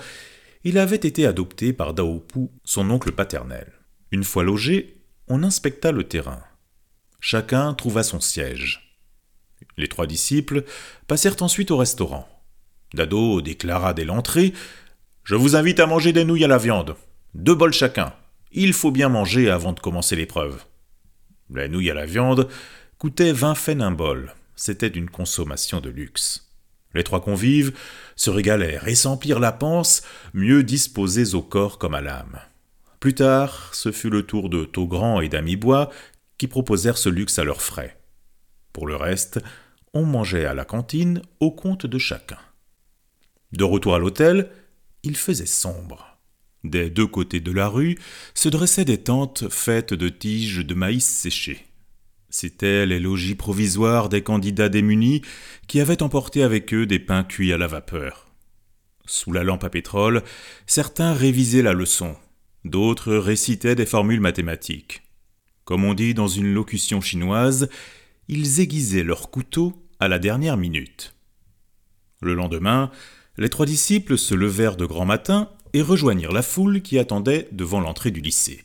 il 0.66 0.80
avait 0.80 0.96
été 0.96 1.28
adopté 1.28 1.74
par 1.74 1.94
Daopu, 1.94 2.50
son 2.64 2.90
oncle 2.90 3.12
paternel. 3.12 3.72
Une 4.12 4.24
fois 4.24 4.44
logé, 4.44 4.98
on 5.28 5.44
inspecta 5.44 5.92
le 5.92 6.06
terrain. 6.06 6.42
Chacun 7.20 7.76
trouva 7.76 8.02
son 8.02 8.20
siège. 8.20 8.98
Les 9.78 9.88
trois 9.88 10.08
disciples 10.08 10.66
passèrent 11.08 11.42
ensuite 11.42 11.70
au 11.70 11.78
restaurant. 11.78 12.28
Dado 12.96 13.42
déclara 13.42 13.94
dès 13.94 14.06
l'entrée 14.06 14.54
Je 15.24 15.36
vous 15.36 15.56
invite 15.56 15.80
à 15.80 15.86
manger 15.86 16.14
des 16.14 16.26
nouilles 16.26 16.46
à 16.46 16.48
la 16.48 16.58
viande. 16.58 16.96
Deux 17.36 17.56
bols 17.56 17.74
chacun. 17.74 18.14
Il 18.52 18.74
faut 18.74 18.92
bien 18.92 19.10
manger 19.10 19.52
avant 19.52 19.74
de 19.74 19.80
commencer 19.80 20.16
l'épreuve. 20.16 20.64
La 21.52 21.68
nouille 21.68 21.92
à 21.92 21.94
la 21.94 22.08
viande 22.08 22.50
coûtait 22.98 23.34
vingt 23.34 23.56
fennes 23.56 23.84
un 23.84 23.92
bol. 23.92 24.34
C'était 24.56 24.88
une 24.88 25.12
consommation 25.12 25.80
de 25.80 25.90
luxe. 25.90 26.45
Les 26.96 27.04
trois 27.04 27.22
convives 27.22 27.74
se 28.16 28.30
régalèrent 28.30 28.88
et 28.88 28.96
s'empirent 28.96 29.42
la 29.42 29.52
panse, 29.52 30.02
mieux 30.34 30.64
disposés 30.64 31.36
au 31.36 31.42
corps 31.42 31.78
comme 31.78 31.94
à 31.94 32.02
l'âme. 32.02 32.40
Plus 33.02 33.14
tard, 33.14 33.70
ce 33.74 33.92
fut 33.92 34.10
le 34.10 34.24
tour 34.24 34.50
de 34.50 34.64
Taugrand 34.64 35.20
et 35.20 35.30
d'Amibois 35.30 35.92
qui 36.38 36.48
proposèrent 36.48 36.98
ce 36.98 37.10
luxe 37.10 37.38
à 37.38 37.44
leurs 37.44 37.62
frais. 37.62 38.00
Pour 38.74 38.88
le 38.88 38.96
reste, 38.96 39.40
on 39.94 40.06
mangeait 40.06 40.46
à 40.46 40.54
la 40.54 40.66
cantine 40.66 41.22
au 41.40 41.52
compte 41.52 41.86
de 41.86 41.98
chacun. 41.98 42.40
De 43.52 43.64
retour 43.64 43.94
à 43.96 44.00
l'hôtel, 44.00 44.50
il 45.04 45.16
faisait 45.16 45.46
sombre. 45.46 46.18
Des 46.64 46.90
deux 46.90 47.08
côtés 47.08 47.42
de 47.42 47.52
la 47.52 47.68
rue 47.68 47.98
se 48.34 48.50
dressaient 48.50 48.86
des 48.86 48.98
tentes 48.98 49.50
faites 49.50 49.94
de 49.94 50.10
tiges 50.10 50.66
de 50.66 50.74
maïs 50.74 51.06
séchées. 51.06 51.66
C'étaient 52.38 52.86
les 52.86 53.00
logis 53.00 53.36
provisoires 53.36 54.10
des 54.10 54.22
candidats 54.22 54.68
démunis 54.68 55.22
qui 55.70 55.80
avaient 55.80 56.04
emporté 56.04 56.44
avec 56.44 56.74
eux 56.74 56.86
des 56.86 57.00
pains 57.00 57.24
cuits 57.24 57.54
à 57.54 57.58
la 57.58 57.66
vapeur. 57.66 58.28
Sous 59.06 59.32
la 59.32 59.46
lampe 59.46 59.64
à 59.64 59.70
pétrole, 59.70 60.22
certains 60.68 61.14
révisaient 61.14 61.62
la 61.62 61.72
leçon, 61.72 62.18
d'autres 62.66 63.16
récitaient 63.16 63.76
des 63.76 63.86
formules 63.86 64.20
mathématiques. 64.20 65.04
Comme 65.64 65.86
on 65.86 65.94
dit 65.94 66.14
dans 66.14 66.28
une 66.28 66.54
locution 66.54 67.00
chinoise, 67.00 67.70
ils 68.28 68.60
aiguisaient 68.60 69.04
leur 69.04 69.32
couteau 69.32 69.72
à 70.02 70.10
la 70.10 70.20
dernière 70.20 70.58
minute. 70.58 71.16
Le 72.22 72.34
lendemain, 72.34 72.92
les 73.38 73.48
trois 73.48 73.66
disciples 73.66 74.18
se 74.18 74.36
levèrent 74.36 74.76
de 74.76 74.86
grand 74.86 75.06
matin 75.06 75.52
et 75.72 75.82
rejoignirent 75.82 76.34
la 76.34 76.42
foule 76.42 76.82
qui 76.82 77.00
attendait 77.00 77.48
devant 77.54 77.80
l'entrée 77.80 78.12
du 78.12 78.20
lycée. 78.20 78.62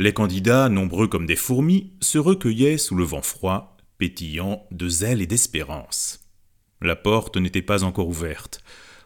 Les 0.00 0.12
candidats, 0.12 0.68
nombreux 0.68 1.08
comme 1.08 1.26
des 1.26 1.34
fourmis, 1.34 1.92
se 2.00 2.18
recueillaient 2.18 2.78
sous 2.78 2.94
le 2.94 3.02
vent 3.02 3.20
froid, 3.20 3.76
pétillant 3.98 4.64
de 4.70 4.88
zèle 4.88 5.20
et 5.20 5.26
d'espérance. 5.26 6.20
La 6.80 6.94
porte 6.94 7.36
n'était 7.36 7.62
pas 7.62 7.82
encore 7.82 8.06
ouverte. 8.06 8.62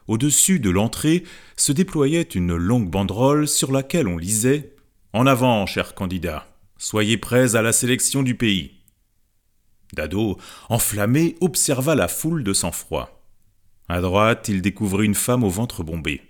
Au-dessus 0.07 0.61
de 0.61 0.69
l'entrée 0.69 1.25
se 1.57 1.73
déployait 1.73 2.21
une 2.21 2.55
longue 2.55 2.91
banderole 2.91 3.49
sur 3.49 3.73
laquelle 3.73 4.07
on 4.07 4.19
lisait 4.19 4.77
En 5.15 5.27
avant, 5.27 5.65
chers 5.65 5.95
candidats, 5.95 6.47
soyez 6.77 7.17
prêts 7.17 7.57
à 7.57 7.63
la 7.63 7.73
sélection 7.73 8.23
du 8.23 8.35
pays. 8.35 8.83
Dado, 9.95 10.37
enflammé, 10.69 11.37
observa 11.41 11.95
la 11.95 12.09
foule 12.09 12.45
de 12.45 12.53
sang-froid. 12.53 13.25
À 13.89 14.03
droite, 14.03 14.49
il 14.51 14.61
découvrit 14.61 15.07
une 15.07 15.15
femme 15.15 15.43
au 15.43 15.49
ventre 15.49 15.83
bombé. 15.83 16.21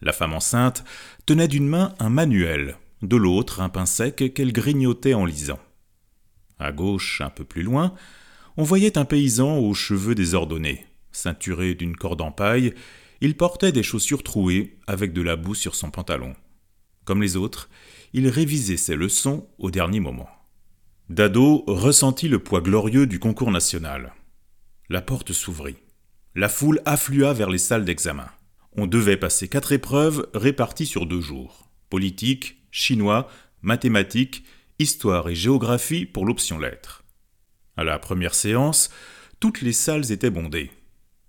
La 0.00 0.14
femme 0.14 0.32
enceinte 0.32 0.82
tenait 1.26 1.48
d'une 1.48 1.68
main 1.68 1.94
un 1.98 2.08
manuel, 2.08 2.76
de 3.02 3.16
l'autre 3.16 3.60
un 3.60 3.68
pain 3.68 3.86
sec 3.86 4.32
qu'elle 4.34 4.52
grignotait 4.52 5.14
en 5.14 5.24
lisant. 5.24 5.60
À 6.58 6.72
gauche, 6.72 7.20
un 7.20 7.30
peu 7.30 7.44
plus 7.44 7.62
loin, 7.62 7.94
on 8.56 8.64
voyait 8.64 8.98
un 8.98 9.04
paysan 9.04 9.58
aux 9.58 9.74
cheveux 9.74 10.14
désordonnés. 10.14 10.86
Ceinturé 11.12 11.74
d'une 11.74 11.96
corde 11.96 12.20
en 12.20 12.32
paille, 12.32 12.74
il 13.20 13.36
portait 13.36 13.72
des 13.72 13.82
chaussures 13.82 14.22
trouées 14.22 14.78
avec 14.86 15.12
de 15.12 15.22
la 15.22 15.36
boue 15.36 15.54
sur 15.54 15.74
son 15.74 15.90
pantalon. 15.90 16.34
Comme 17.04 17.22
les 17.22 17.36
autres, 17.36 17.68
il 18.12 18.28
révisait 18.28 18.76
ses 18.76 18.96
leçons 18.96 19.48
au 19.58 19.70
dernier 19.70 20.00
moment. 20.00 20.28
Dado 21.08 21.64
ressentit 21.66 22.28
le 22.28 22.38
poids 22.38 22.60
glorieux 22.60 23.06
du 23.06 23.18
concours 23.18 23.50
national. 23.50 24.14
La 24.90 25.00
porte 25.00 25.32
s'ouvrit. 25.32 25.76
La 26.34 26.48
foule 26.48 26.82
afflua 26.84 27.32
vers 27.32 27.50
les 27.50 27.58
salles 27.58 27.84
d'examen. 27.84 28.28
On 28.76 28.86
devait 28.86 29.16
passer 29.16 29.48
quatre 29.48 29.72
épreuves 29.72 30.28
réparties 30.34 30.86
sur 30.86 31.06
deux 31.06 31.20
jours. 31.20 31.70
Politique, 31.90 32.57
chinois, 32.78 33.28
mathématiques, 33.62 34.44
histoire 34.78 35.28
et 35.28 35.34
géographie 35.34 36.06
pour 36.06 36.24
l'option 36.24 36.58
lettres. 36.58 37.04
À 37.76 37.84
la 37.84 37.98
première 37.98 38.34
séance, 38.34 38.90
toutes 39.40 39.60
les 39.60 39.72
salles 39.72 40.10
étaient 40.10 40.30
bondées. 40.30 40.70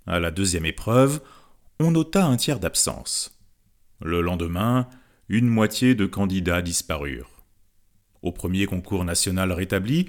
À 0.08 0.20
la 0.20 0.32
deuxième 0.32 0.66
épreuve, 0.66 1.22
on 1.80 1.92
nota 1.92 2.26
un 2.26 2.38
tiers 2.38 2.60
d'absence. 2.60 3.40
Le 4.02 4.22
lendemain, 4.22 4.88
une 5.28 5.48
moitié 5.48 5.96
de 5.96 6.06
candidats 6.06 6.62
disparurent. 6.62 7.30
Au 8.22 8.32
premier 8.32 8.66
concours 8.66 9.06
national 9.06 9.52
rétabli, 9.52 10.08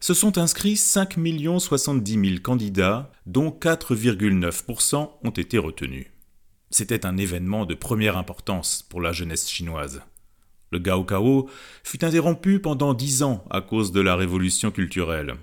se 0.00 0.14
sont 0.14 0.38
inscrits 0.38 0.76
5 0.76 1.16
070 1.58 2.12
000 2.12 2.40
candidats, 2.42 3.10
dont 3.26 3.50
4,9% 3.50 5.10
ont 5.22 5.30
été 5.30 5.58
retenus. 5.58 6.06
C'était 6.70 7.06
un 7.06 7.16
événement 7.16 7.66
de 7.66 7.74
première 7.74 8.16
importance 8.16 8.82
pour 8.82 9.00
la 9.00 9.12
jeunesse 9.12 9.48
chinoise. 9.48 10.02
Le 10.74 10.80
Gaokao 10.80 11.48
fut 11.84 12.04
interrompu 12.04 12.58
pendant 12.58 12.94
dix 12.94 13.22
ans 13.22 13.44
à 13.48 13.60
cause 13.60 13.92
de 13.92 14.00
la 14.00 14.16
révolution 14.16 14.72
culturelle. 14.72 15.36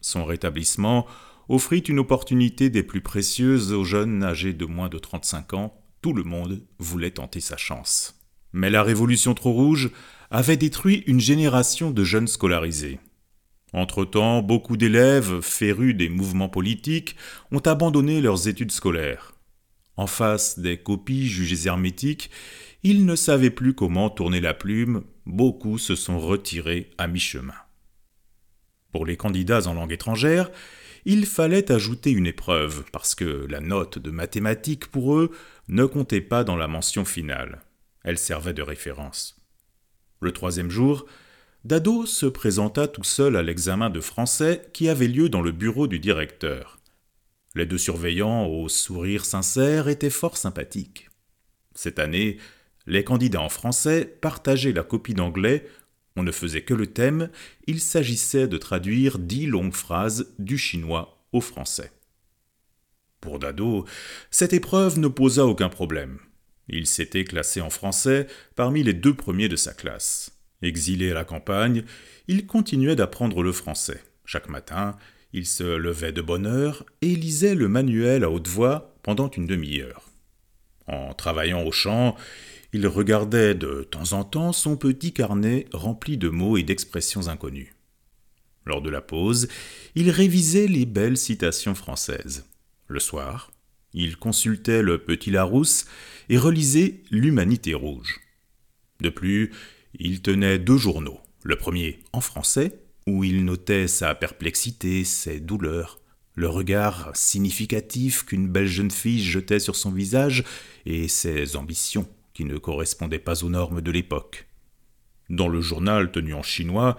Son 0.00 0.24
rétablissement 0.24 1.06
offrit 1.48 1.78
une 1.78 2.00
opportunité 2.00 2.68
des 2.68 2.82
plus 2.82 3.00
précieuses 3.00 3.72
aux 3.72 3.84
jeunes 3.84 4.24
âgés 4.24 4.54
de 4.54 4.64
moins 4.64 4.88
de 4.88 4.98
35 4.98 5.54
ans. 5.54 5.80
Tout 6.00 6.12
le 6.12 6.24
monde 6.24 6.66
voulait 6.80 7.12
tenter 7.12 7.38
sa 7.38 7.56
chance. 7.56 8.20
Mais 8.52 8.70
la 8.70 8.82
révolution 8.82 9.34
trop 9.34 9.52
rouge 9.52 9.92
avait 10.32 10.56
détruit 10.56 11.04
une 11.06 11.20
génération 11.20 11.92
de 11.92 12.02
jeunes 12.02 12.26
scolarisés. 12.26 12.98
Entre-temps, 13.72 14.42
beaucoup 14.42 14.76
d'élèves, 14.76 15.42
férus 15.42 15.94
des 15.94 16.08
mouvements 16.08 16.48
politiques, 16.48 17.14
ont 17.52 17.60
abandonné 17.60 18.20
leurs 18.20 18.48
études 18.48 18.72
scolaires. 18.72 19.32
En 19.96 20.08
face 20.08 20.58
des 20.58 20.78
copies 20.78 21.28
jugées 21.28 21.68
hermétiques, 21.68 22.30
ils 22.82 23.06
ne 23.06 23.14
savaient 23.14 23.50
plus 23.50 23.74
comment 23.74 24.10
tourner 24.10 24.40
la 24.40 24.54
plume, 24.54 25.04
beaucoup 25.26 25.78
se 25.78 25.94
sont 25.94 26.18
retirés 26.18 26.90
à 26.98 27.06
mi-chemin. 27.06 27.54
Pour 28.92 29.06
les 29.06 29.16
candidats 29.16 29.66
en 29.66 29.74
langue 29.74 29.92
étrangère, 29.92 30.50
il 31.04 31.26
fallait 31.26 31.72
ajouter 31.72 32.10
une 32.10 32.26
épreuve, 32.26 32.84
parce 32.92 33.14
que 33.14 33.46
la 33.48 33.60
note 33.60 33.98
de 33.98 34.10
mathématiques 34.10 34.86
pour 34.86 35.16
eux 35.16 35.30
ne 35.68 35.84
comptait 35.84 36.20
pas 36.20 36.44
dans 36.44 36.56
la 36.56 36.68
mention 36.68 37.04
finale. 37.04 37.62
Elle 38.04 38.18
servait 38.18 38.54
de 38.54 38.62
référence. 38.62 39.40
Le 40.20 40.32
troisième 40.32 40.70
jour, 40.70 41.06
Dado 41.64 42.06
se 42.06 42.26
présenta 42.26 42.88
tout 42.88 43.04
seul 43.04 43.36
à 43.36 43.42
l'examen 43.42 43.90
de 43.90 44.00
français 44.00 44.68
qui 44.72 44.88
avait 44.88 45.08
lieu 45.08 45.28
dans 45.28 45.42
le 45.42 45.52
bureau 45.52 45.86
du 45.86 45.98
directeur. 45.98 46.78
Les 47.54 47.66
deux 47.66 47.78
surveillants, 47.78 48.46
au 48.46 48.68
sourire 48.68 49.24
sincère, 49.24 49.88
étaient 49.88 50.10
fort 50.10 50.36
sympathiques. 50.36 51.08
Cette 51.74 51.98
année, 51.98 52.38
les 52.86 53.04
candidats 53.04 53.40
en 53.40 53.48
français 53.48 54.04
partageaient 54.20 54.72
la 54.72 54.82
copie 54.82 55.14
d'anglais, 55.14 55.66
on 56.16 56.22
ne 56.22 56.32
faisait 56.32 56.62
que 56.62 56.74
le 56.74 56.86
thème, 56.86 57.30
il 57.66 57.80
s'agissait 57.80 58.48
de 58.48 58.58
traduire 58.58 59.18
dix 59.18 59.46
longues 59.46 59.74
phrases 59.74 60.34
du 60.38 60.58
chinois 60.58 61.24
au 61.32 61.40
français. 61.40 61.90
Pour 63.20 63.38
Dado, 63.38 63.86
cette 64.30 64.52
épreuve 64.52 64.98
ne 64.98 65.08
posa 65.08 65.46
aucun 65.46 65.68
problème. 65.68 66.18
Il 66.68 66.86
s'était 66.86 67.24
classé 67.24 67.60
en 67.60 67.70
français 67.70 68.26
parmi 68.56 68.82
les 68.82 68.94
deux 68.94 69.14
premiers 69.14 69.48
de 69.48 69.56
sa 69.56 69.72
classe. 69.72 70.32
Exilé 70.60 71.10
à 71.10 71.14
la 71.14 71.24
campagne, 71.24 71.84
il 72.28 72.46
continuait 72.46 72.96
d'apprendre 72.96 73.42
le 73.42 73.52
français. 73.52 74.02
Chaque 74.24 74.48
matin, 74.48 74.96
il 75.32 75.46
se 75.46 75.64
levait 75.64 76.12
de 76.12 76.22
bonne 76.22 76.46
heure 76.46 76.84
et 77.00 77.14
lisait 77.14 77.54
le 77.54 77.68
manuel 77.68 78.22
à 78.24 78.30
haute 78.30 78.48
voix 78.48 78.94
pendant 79.02 79.30
une 79.30 79.46
demi-heure. 79.46 80.02
En 80.86 81.14
travaillant 81.14 81.62
au 81.62 81.72
champ, 81.72 82.16
il 82.72 82.86
regardait 82.86 83.54
de 83.54 83.86
temps 83.90 84.12
en 84.12 84.24
temps 84.24 84.52
son 84.52 84.76
petit 84.76 85.12
carnet 85.12 85.66
rempli 85.72 86.16
de 86.16 86.30
mots 86.30 86.56
et 86.56 86.62
d'expressions 86.62 87.28
inconnues. 87.28 87.74
Lors 88.64 88.80
de 88.80 88.90
la 88.90 89.02
pause, 89.02 89.48
il 89.94 90.10
révisait 90.10 90.68
les 90.68 90.86
belles 90.86 91.18
citations 91.18 91.74
françaises. 91.74 92.46
Le 92.86 93.00
soir, 93.00 93.50
il 93.92 94.16
consultait 94.16 94.82
le 94.82 94.98
Petit 94.98 95.30
Larousse 95.30 95.84
et 96.28 96.38
relisait 96.38 97.02
L'Humanité 97.10 97.74
rouge. 97.74 98.20
De 99.00 99.10
plus, 99.10 99.52
il 99.98 100.22
tenait 100.22 100.58
deux 100.58 100.78
journaux. 100.78 101.20
Le 101.42 101.56
premier 101.56 101.98
en 102.12 102.20
français, 102.20 102.78
où 103.06 103.24
il 103.24 103.44
notait 103.44 103.88
sa 103.88 104.14
perplexité, 104.14 105.04
ses 105.04 105.40
douleurs, 105.40 105.98
le 106.34 106.48
regard 106.48 107.10
significatif 107.14 108.24
qu'une 108.24 108.48
belle 108.48 108.68
jeune 108.68 108.90
fille 108.90 109.22
jetait 109.22 109.58
sur 109.58 109.76
son 109.76 109.90
visage 109.90 110.44
et 110.86 111.08
ses 111.08 111.56
ambitions 111.56 112.08
qui 112.34 112.44
ne 112.44 112.58
correspondaient 112.58 113.18
pas 113.18 113.44
aux 113.44 113.50
normes 113.50 113.80
de 113.80 113.90
l'époque. 113.90 114.46
Dans 115.30 115.48
le 115.48 115.60
journal 115.60 116.10
tenu 116.12 116.34
en 116.34 116.42
chinois, 116.42 116.96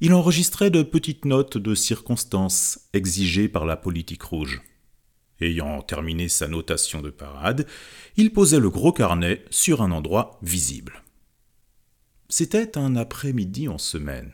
il 0.00 0.12
enregistrait 0.12 0.70
de 0.70 0.82
petites 0.82 1.24
notes 1.24 1.58
de 1.58 1.74
circonstances 1.74 2.80
exigées 2.92 3.48
par 3.48 3.64
la 3.64 3.76
politique 3.76 4.22
rouge. 4.22 4.62
Ayant 5.40 5.82
terminé 5.82 6.28
sa 6.28 6.48
notation 6.48 7.02
de 7.02 7.10
parade, 7.10 7.66
il 8.16 8.32
posait 8.32 8.60
le 8.60 8.70
gros 8.70 8.92
carnet 8.92 9.44
sur 9.50 9.82
un 9.82 9.90
endroit 9.90 10.38
visible. 10.42 11.02
C'était 12.28 12.78
un 12.78 12.96
après-midi 12.96 13.68
en 13.68 13.78
semaine. 13.78 14.32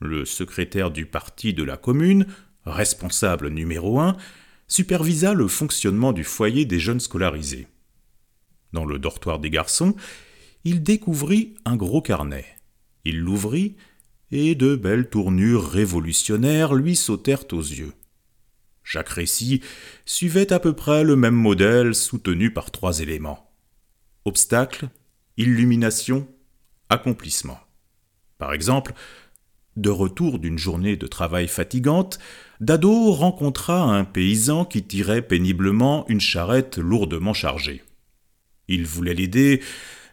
Le 0.00 0.24
secrétaire 0.24 0.90
du 0.90 1.06
parti 1.06 1.52
de 1.52 1.62
la 1.62 1.76
commune, 1.76 2.26
responsable 2.64 3.48
numéro 3.48 4.00
un, 4.00 4.16
supervisa 4.68 5.34
le 5.34 5.48
fonctionnement 5.48 6.12
du 6.12 6.24
foyer 6.24 6.64
des 6.64 6.78
jeunes 6.78 7.00
scolarisés. 7.00 7.66
Dans 8.72 8.84
le 8.84 8.98
dortoir 8.98 9.38
des 9.38 9.50
garçons, 9.50 9.94
il 10.64 10.82
découvrit 10.82 11.54
un 11.64 11.76
gros 11.76 12.02
carnet. 12.02 12.46
Il 13.04 13.18
l'ouvrit, 13.18 13.76
et 14.30 14.54
de 14.54 14.76
belles 14.76 15.08
tournures 15.08 15.68
révolutionnaires 15.68 16.74
lui 16.74 16.94
sautèrent 16.94 17.52
aux 17.52 17.60
yeux. 17.60 17.92
Chaque 18.82 19.08
récit 19.08 19.60
suivait 20.04 20.52
à 20.52 20.60
peu 20.60 20.72
près 20.72 21.04
le 21.04 21.16
même 21.16 21.34
modèle 21.34 21.94
soutenu 21.94 22.52
par 22.52 22.70
trois 22.70 23.00
éléments. 23.00 23.52
Obstacle, 24.24 24.88
illumination, 25.36 26.28
accomplissement. 26.88 27.58
Par 28.38 28.52
exemple, 28.52 28.94
de 29.76 29.90
retour 29.90 30.38
d'une 30.38 30.58
journée 30.58 30.96
de 30.96 31.06
travail 31.06 31.46
fatigante, 31.48 32.18
Dado 32.60 33.12
rencontra 33.12 33.82
un 33.82 34.04
paysan 34.04 34.64
qui 34.64 34.82
tirait 34.82 35.22
péniblement 35.22 36.06
une 36.08 36.20
charrette 36.20 36.78
lourdement 36.78 37.32
chargée. 37.32 37.82
Il 38.70 38.86
voulait 38.86 39.14
l'aider, 39.14 39.60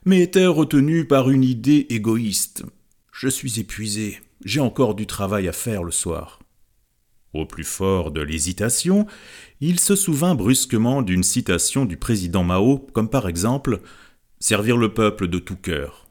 mais 0.04 0.22
était 0.22 0.48
retenu 0.48 1.06
par 1.06 1.30
une 1.30 1.44
idée 1.44 1.86
égoïste. 1.90 2.66
Je 3.14 3.30
suis 3.30 3.60
épuisé, 3.60 4.20
j'ai 4.44 4.60
encore 4.60 4.96
du 4.96 5.06
travail 5.06 5.48
à 5.48 5.52
faire 5.54 5.84
le 5.84 5.92
soir. 5.92 6.40
Au 7.34 7.46
plus 7.46 7.64
fort 7.64 8.10
de 8.10 8.22
l'hésitation, 8.22 9.06
il 9.62 9.80
se 9.80 9.96
souvint 9.96 10.34
brusquement 10.34 11.04
d'une 11.04 11.22
citation 11.22 11.86
du 11.86 11.98
président 11.98 12.44
Mao, 12.44 12.80
comme 12.94 13.10
par 13.10 13.28
exemple 13.28 13.80
Servir 14.40 14.78
le 14.78 14.94
peuple 14.94 15.28
de 15.28 15.40
tout 15.40 15.56
cœur 15.56 16.08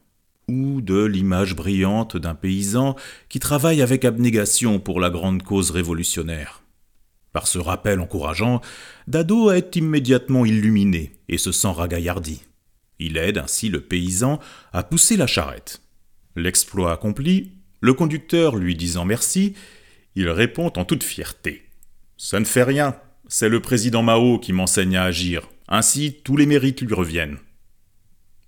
ou 0.49 0.79
de 0.79 1.03
l'image 1.03 1.55
brillante 1.55 2.15
d'un 2.15 2.35
paysan 2.35 2.95
qui 3.27 3.39
travaille 3.39 3.81
avec 3.81 4.05
abnégation 4.05 4.79
pour 4.79 5.01
la 5.01 5.09
grande 5.09 5.43
cause 5.43 5.71
révolutionnaire. 5.71 6.61
Par 7.37 7.45
ce 7.45 7.59
rappel 7.59 7.99
encourageant, 7.99 8.61
Dado 9.05 9.51
est 9.51 9.75
immédiatement 9.75 10.43
illuminé 10.43 11.11
et 11.29 11.37
se 11.37 11.51
sent 11.51 11.67
ragaillardi. 11.67 12.41
Il 12.97 13.15
aide 13.15 13.37
ainsi 13.37 13.69
le 13.69 13.81
paysan 13.81 14.39
à 14.73 14.81
pousser 14.81 15.17
la 15.17 15.27
charrette. 15.27 15.83
L'exploit 16.35 16.91
accompli, 16.91 17.51
le 17.79 17.93
conducteur 17.93 18.55
lui 18.55 18.75
disant 18.75 19.05
merci, 19.05 19.53
il 20.15 20.31
répond 20.31 20.73
en 20.77 20.83
toute 20.83 21.03
fierté. 21.03 21.61
Ça 22.17 22.39
ne 22.39 22.45
fait 22.45 22.63
rien, 22.63 22.95
c'est 23.27 23.49
le 23.49 23.61
président 23.61 24.01
Mao 24.01 24.39
qui 24.39 24.51
m'enseigne 24.51 24.97
à 24.97 25.03
agir, 25.03 25.47
ainsi 25.67 26.17
tous 26.23 26.37
les 26.37 26.47
mérites 26.47 26.81
lui 26.81 26.95
reviennent. 26.95 27.37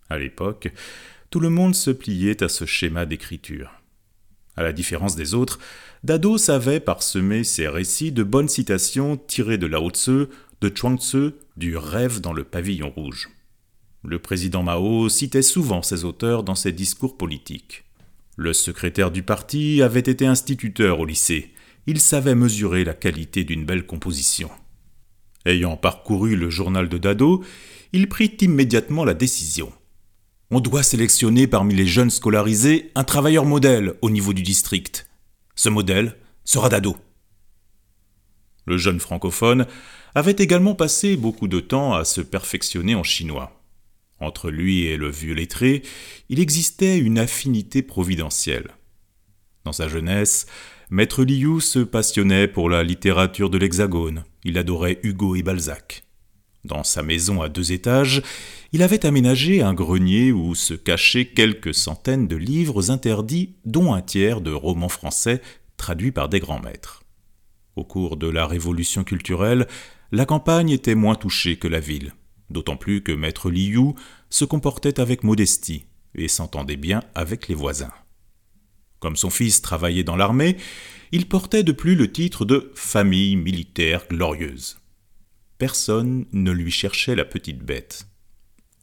À 0.10 0.18
l'époque, 0.18 0.74
tout 1.30 1.40
le 1.40 1.52
monde 1.52 1.76
se 1.76 1.92
pliait 1.92 2.42
à 2.42 2.50
ce 2.50 2.66
schéma 2.66 3.06
d'écriture. 3.06 3.79
À 4.56 4.64
la 4.64 4.74
différence 4.74 5.16
des 5.16 5.34
autres, 5.34 5.60
Dado 6.04 6.38
savait 6.38 6.80
parsemer 6.80 7.44
ses 7.44 7.68
récits 7.68 8.12
de 8.12 8.24
bonnes 8.24 8.50
citations 8.50 9.18
tirées 9.18 9.58
de 9.58 9.68
Lao 9.68 9.90
Tzu, 9.90 10.26
de 10.62 10.70
Chuang 10.70 10.98
Tzu, 10.98 11.32
du 11.58 11.78
rêve 11.78 12.22
dans 12.22 12.34
le 12.34 12.44
pavillon 12.44 12.90
rouge. 12.90 13.30
Le 14.04 14.20
président 14.20 14.64
Mao 14.64 15.10
citait 15.10 15.42
souvent 15.42 15.82
ces 15.82 16.06
auteurs 16.06 16.44
dans 16.44 16.56
ses 16.56 16.72
discours 16.72 17.18
politiques. 17.18 17.84
Le 18.38 18.54
secrétaire 18.54 19.12
du 19.12 19.24
parti 19.24 19.82
avait 19.82 20.00
été 20.00 20.26
instituteur 20.26 21.00
au 21.00 21.06
lycée. 21.06 21.52
Il 21.88 22.00
savait 22.00 22.36
mesurer 22.36 22.86
la 22.86 22.94
qualité 22.94 23.44
d'une 23.44 23.66
belle 23.66 23.86
composition. 23.86 24.50
Ayant 25.46 25.76
parcouru 25.76 26.36
le 26.38 26.50
journal 26.50 26.88
de 26.88 26.98
Dado, 26.98 27.44
il 27.92 28.08
prit 28.08 28.38
immédiatement 28.40 29.04
la 29.04 29.14
décision 29.14 29.74
on 30.52 30.60
doit 30.60 30.84
sélectionner 30.84 31.48
parmi 31.48 31.76
les 31.76 31.86
jeunes 31.86 32.10
scolarisés 32.10 32.92
un 32.96 33.04
travailleur 33.04 33.46
modèle 33.46 33.94
au 34.02 34.10
niveau 34.10 34.34
du 34.34 34.42
district. 34.42 35.08
Ce 35.56 35.70
modèle 35.70 36.16
sera 36.44 36.70
Dado. 36.70 36.98
Le 38.66 38.78
jeune 38.78 39.00
francophone 39.00 39.68
avait 40.16 40.36
également 40.38 40.76
passé 40.76 41.18
beaucoup 41.18 41.48
de 41.48 41.60
temps 41.60 41.94
à 41.94 42.04
se 42.04 42.22
perfectionner 42.22 42.96
en 42.96 43.04
chinois. 43.04 43.62
Entre 44.20 44.50
lui 44.50 44.84
et 44.84 44.98
le 44.98 45.10
vieux 45.10 45.34
lettré, 45.34 45.84
il 46.30 46.40
existait 46.40 46.98
une 46.98 47.20
affinité 47.20 47.82
providentielle. 47.82 48.72
Dans 49.66 49.72
sa 49.72 49.88
jeunesse, 49.88 50.46
Maître 50.90 51.24
Liu 51.24 51.62
se 51.62 51.80
passionnait 51.80 52.48
pour 52.48 52.70
la 52.70 52.84
littérature 52.84 53.50
de 53.50 53.58
l'Hexagone. 53.58 54.24
Il 54.44 54.58
adorait 54.58 55.00
Hugo 55.04 55.36
et 55.36 55.44
Balzac. 55.44 56.04
Dans 56.66 56.84
sa 56.84 57.04
maison 57.04 57.42
à 57.42 57.50
deux 57.50 57.72
étages, 57.72 58.22
il 58.74 58.84
avait 58.84 59.06
aménagé 59.06 59.62
un 59.62 59.74
grenier 59.74 60.32
où 60.32 60.56
se 60.56 60.74
cachaient 60.74 61.28
quelques 61.28 61.74
centaines 61.74 62.28
de 62.28 62.36
livres 62.36 62.92
interdits, 62.92 63.56
dont 63.66 63.94
un 63.94 64.02
tiers 64.02 64.42
de 64.42 64.52
romans 64.52 64.90
français 64.90 65.42
traduits 65.78 66.12
par 66.12 66.28
des 66.28 66.40
grands 66.40 66.60
maîtres. 66.60 67.04
Au 67.76 67.86
cours 67.86 68.18
de 68.18 68.28
la 68.28 68.46
révolution 68.46 69.04
culturelle, 69.04 69.68
la 70.12 70.26
campagne 70.26 70.70
était 70.70 70.96
moins 70.96 71.16
touchée 71.16 71.56
que 71.56 71.68
la 71.68 71.80
ville, 71.80 72.14
d'autant 72.50 72.76
plus 72.76 73.02
que 73.02 73.12
maître 73.12 73.50
Liu 73.50 73.94
se 74.30 74.44
comportait 74.44 75.00
avec 75.00 75.24
modestie 75.24 75.86
et 76.16 76.28
s'entendait 76.28 76.78
bien 76.78 77.04
avec 77.16 77.48
les 77.48 77.56
voisins. 77.56 77.94
Comme 79.00 79.16
son 79.16 79.30
fils 79.30 79.62
travaillait 79.62 80.04
dans 80.04 80.18
l'armée, 80.18 80.58
il 81.12 81.28
portait 81.28 81.64
de 81.64 81.72
plus 81.72 81.96
le 81.96 82.12
titre 82.12 82.44
de 82.44 82.72
famille 82.76 83.38
militaire 83.38 84.06
glorieuse. 84.10 84.79
Personne 85.60 86.26
ne 86.32 86.52
lui 86.52 86.72
cherchait 86.72 87.16
la 87.18 87.26
petite 87.26 87.60
bête. 87.60 88.08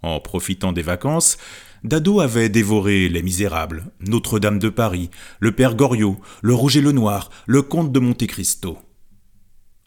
En 0.02 0.20
profitant 0.20 0.72
des 0.72 0.82
vacances, 0.82 1.38
Dado 1.84 2.20
avait 2.20 2.50
dévoré 2.50 3.08
Les 3.08 3.22
Misérables, 3.22 3.86
Notre-Dame 4.00 4.58
de 4.58 4.68
Paris, 4.68 5.10
Le 5.40 5.52
Père 5.52 5.74
Goriot, 5.74 6.20
Le 6.42 6.52
Rouge 6.52 6.76
et 6.76 6.82
le 6.82 6.92
Noir, 6.92 7.30
Le 7.46 7.62
Comte 7.62 7.92
de 7.92 7.98
Monte 7.98 8.26
Cristo. 8.26 8.78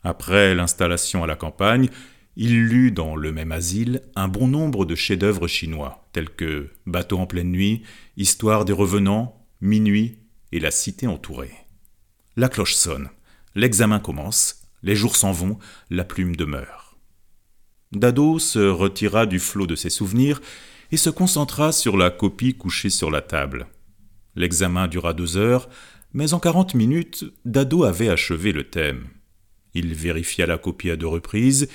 Après 0.04 0.56
l'installation 0.56 1.24
à 1.24 1.28
la 1.28 1.36
campagne, 1.36 1.90
il 2.36 2.66
lut 2.66 2.92
dans 2.92 3.16
le 3.16 3.32
même 3.32 3.52
asile 3.52 4.02
un 4.16 4.28
bon 4.28 4.48
nombre 4.48 4.86
de 4.86 4.96
chefs-d'œuvre 4.96 5.48
chinois, 5.48 6.08
tels 6.12 6.32
que 6.32 6.72
Bateau 6.88 7.20
en 7.20 7.28
pleine 7.28 7.52
nuit, 7.52 7.84
Histoire 8.18 8.66
des 8.66 8.74
revenants, 8.74 9.46
Minuit 9.62 10.18
et 10.52 10.60
La 10.60 10.72
cité 10.72 11.06
entourée. 11.06 11.54
La 12.36 12.50
cloche 12.50 12.74
sonne, 12.74 13.10
l'examen 13.54 14.00
commence, 14.00 14.64
les 14.82 14.96
jours 14.96 15.16
s'en 15.16 15.34
vont, 15.34 15.60
la 15.90 16.04
plume 16.04 16.36
demeure. 16.36 16.79
Dado 17.92 18.38
se 18.38 18.60
retira 18.60 19.26
du 19.26 19.40
flot 19.40 19.66
de 19.66 19.76
ses 19.76 19.90
souvenirs 19.90 20.42
et 20.92 20.98
se 20.98 21.10
concentra 21.10 21.72
sur 21.72 21.98
la 21.98 22.12
copie 22.12 22.54
couchée 22.54 22.90
sur 22.90 23.10
la 23.10 23.22
table. 23.22 23.68
L'examen 24.36 24.88
dura 24.88 25.14
deux 25.14 25.38
heures, 25.38 25.70
mais 26.14 26.34
en 26.34 26.40
quarante 26.40 26.76
minutes, 26.76 27.26
Dado 27.46 27.84
avait 27.84 28.10
achevé 28.10 28.52
le 28.52 28.64
thème. 28.70 29.08
Il 29.74 29.94
vérifia 29.94 30.46
la 30.46 30.58
copie 30.58 30.92
à 30.92 30.96
deux 30.96 31.08
reprises, 31.08 31.68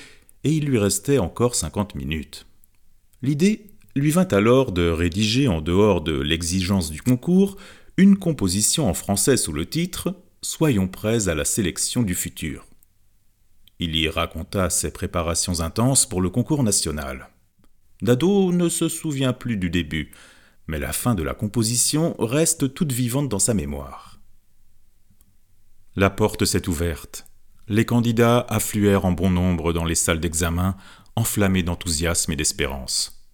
et 0.43 0.51
il 0.51 0.65
lui 0.65 0.77
restait 0.77 1.17
encore 1.17 1.55
cinquante 1.55 1.95
minutes. 1.95 2.45
L'idée 3.21 3.65
lui 3.95 4.11
vint 4.11 4.27
alors 4.27 4.71
de 4.71 4.89
rédiger, 4.89 5.47
en 5.47 5.61
dehors 5.61 6.01
de 6.01 6.13
l'exigence 6.13 6.91
du 6.91 7.01
concours, 7.01 7.57
une 7.97 8.17
composition 8.17 8.89
en 8.89 8.93
français 8.93 9.37
sous 9.37 9.53
le 9.53 9.65
titre 9.65 10.15
Soyons 10.41 10.87
prêts 10.87 11.27
à 11.27 11.35
la 11.35 11.45
sélection 11.45 12.03
du 12.03 12.13
futur. 12.13 12.67
Il 13.79 13.95
y 13.95 14.07
raconta 14.07 14.69
ses 14.69 14.91
préparations 14.91 15.59
intenses 15.59 16.05
pour 16.05 16.21
le 16.21 16.29
concours 16.29 16.63
national. 16.63 17.29
Dado 18.01 18.51
ne 18.51 18.69
se 18.69 18.87
souvient 18.87 19.33
plus 19.33 19.57
du 19.57 19.69
début, 19.69 20.11
mais 20.67 20.79
la 20.79 20.93
fin 20.93 21.15
de 21.15 21.23
la 21.23 21.33
composition 21.33 22.15
reste 22.19 22.73
toute 22.73 22.91
vivante 22.91 23.29
dans 23.29 23.39
sa 23.39 23.53
mémoire. 23.53 24.19
La 25.95 26.09
porte 26.09 26.45
s'est 26.45 26.67
ouverte. 26.67 27.25
Les 27.67 27.85
candidats 27.85 28.45
affluèrent 28.49 29.05
en 29.05 29.11
bon 29.11 29.29
nombre 29.29 29.73
dans 29.73 29.85
les 29.85 29.95
salles 29.95 30.19
d'examen, 30.19 30.75
enflammés 31.15 31.63
d'enthousiasme 31.63 32.31
et 32.31 32.35
d'espérance. 32.35 33.27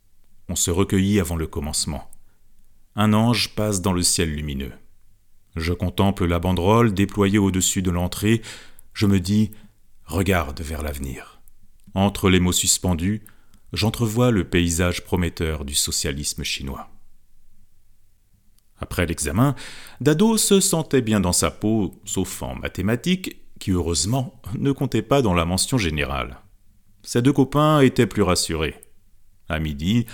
On 0.48 0.56
se 0.56 0.72
recueillit 0.72 1.20
avant 1.20 1.36
le 1.36 1.48
commencement. 1.48 2.10
Un 2.96 3.14
ange 3.14 3.56
passe 3.56 3.82
dans 3.82 3.94
le 3.94 4.04
ciel 4.04 4.34
lumineux. 4.34 4.74
Je 5.56 5.74
contemple 5.74 6.26
la 6.26 6.40
banderole 6.40 6.94
déployée 6.94 7.40
au-dessus 7.40 7.82
de 7.82 7.92
l'entrée, 7.92 8.42
je 8.94 9.06
me 9.06 9.20
dis 9.20 9.52
Regarde 10.12 10.60
vers 10.60 10.82
l'avenir. 10.82 11.40
Entre 11.94 12.30
les 12.30 12.42
mots 12.42 12.52
suspendus, 12.52 13.24
j'entrevois 13.72 14.30
le 14.30 14.44
paysage 14.44 15.06
prometteur 15.06 15.64
du 15.64 15.74
socialisme 15.74 16.44
chinois. 16.44 16.90
Après 18.78 19.06
l'examen, 19.06 19.56
Dado 20.02 20.36
se 20.36 20.60
sentait 20.60 21.02
bien 21.02 21.22
dans 21.22 21.32
sa 21.32 21.50
peau, 21.50 21.96
sauf 22.04 22.44
en 22.44 22.56
mathématiques, 22.56 23.38
qui 23.58 23.72
heureusement 23.72 24.42
ne 24.60 24.74
comptait 24.74 25.02
pas 25.02 25.22
dans 25.22 25.34
la 25.34 25.46
mention 25.46 25.78
générale. 25.78 26.40
Ses 27.04 27.22
deux 27.22 27.32
copains 27.32 27.80
étaient 27.80 28.06
plus 28.06 28.24
rassurés. 28.24 28.76
À 29.48 29.60
midi, 29.60 30.08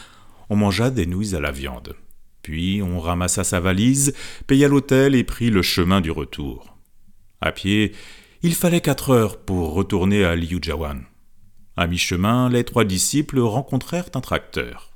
on 0.51 0.57
mangea 0.57 0.91
des 0.91 1.07
nouilles 1.07 1.33
à 1.33 1.39
la 1.39 1.51
viande. 1.51 1.95
Puis 2.43 2.83
on 2.83 2.99
ramassa 2.99 3.43
sa 3.43 3.59
valise, 3.59 4.13
paya 4.45 4.67
l'hôtel 4.67 5.15
et 5.15 5.23
prit 5.23 5.49
le 5.49 5.63
chemin 5.63 6.01
du 6.01 6.11
retour. 6.11 6.77
À 7.41 7.51
pied, 7.51 7.93
il 8.43 8.53
fallait 8.53 8.81
quatre 8.81 9.09
heures 9.09 9.39
pour 9.39 9.73
retourner 9.73 10.23
à 10.23 10.35
Liujiawan. 10.35 11.03
À 11.75 11.87
mi-chemin, 11.87 12.49
les 12.49 12.63
trois 12.63 12.85
disciples 12.85 13.39
rencontrèrent 13.39 14.09
un 14.15 14.21
tracteur. 14.21 14.93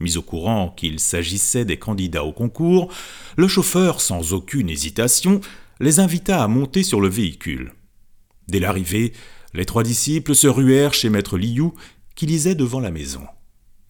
Mis 0.00 0.16
au 0.16 0.22
courant 0.22 0.70
qu'il 0.70 0.98
s'agissait 0.98 1.64
des 1.64 1.78
candidats 1.78 2.24
au 2.24 2.32
concours, 2.32 2.92
le 3.36 3.48
chauffeur, 3.48 4.00
sans 4.00 4.32
aucune 4.32 4.68
hésitation, 4.68 5.40
les 5.80 6.00
invita 6.00 6.42
à 6.42 6.48
monter 6.48 6.82
sur 6.82 7.00
le 7.00 7.08
véhicule. 7.08 7.72
Dès 8.48 8.58
l'arrivée, 8.58 9.12
les 9.54 9.64
trois 9.64 9.82
disciples 9.82 10.34
se 10.34 10.48
ruèrent 10.48 10.94
chez 10.94 11.08
maître 11.08 11.38
Liu, 11.38 11.70
qui 12.14 12.26
lisait 12.26 12.54
devant 12.54 12.80
la 12.80 12.90
maison. 12.90 13.26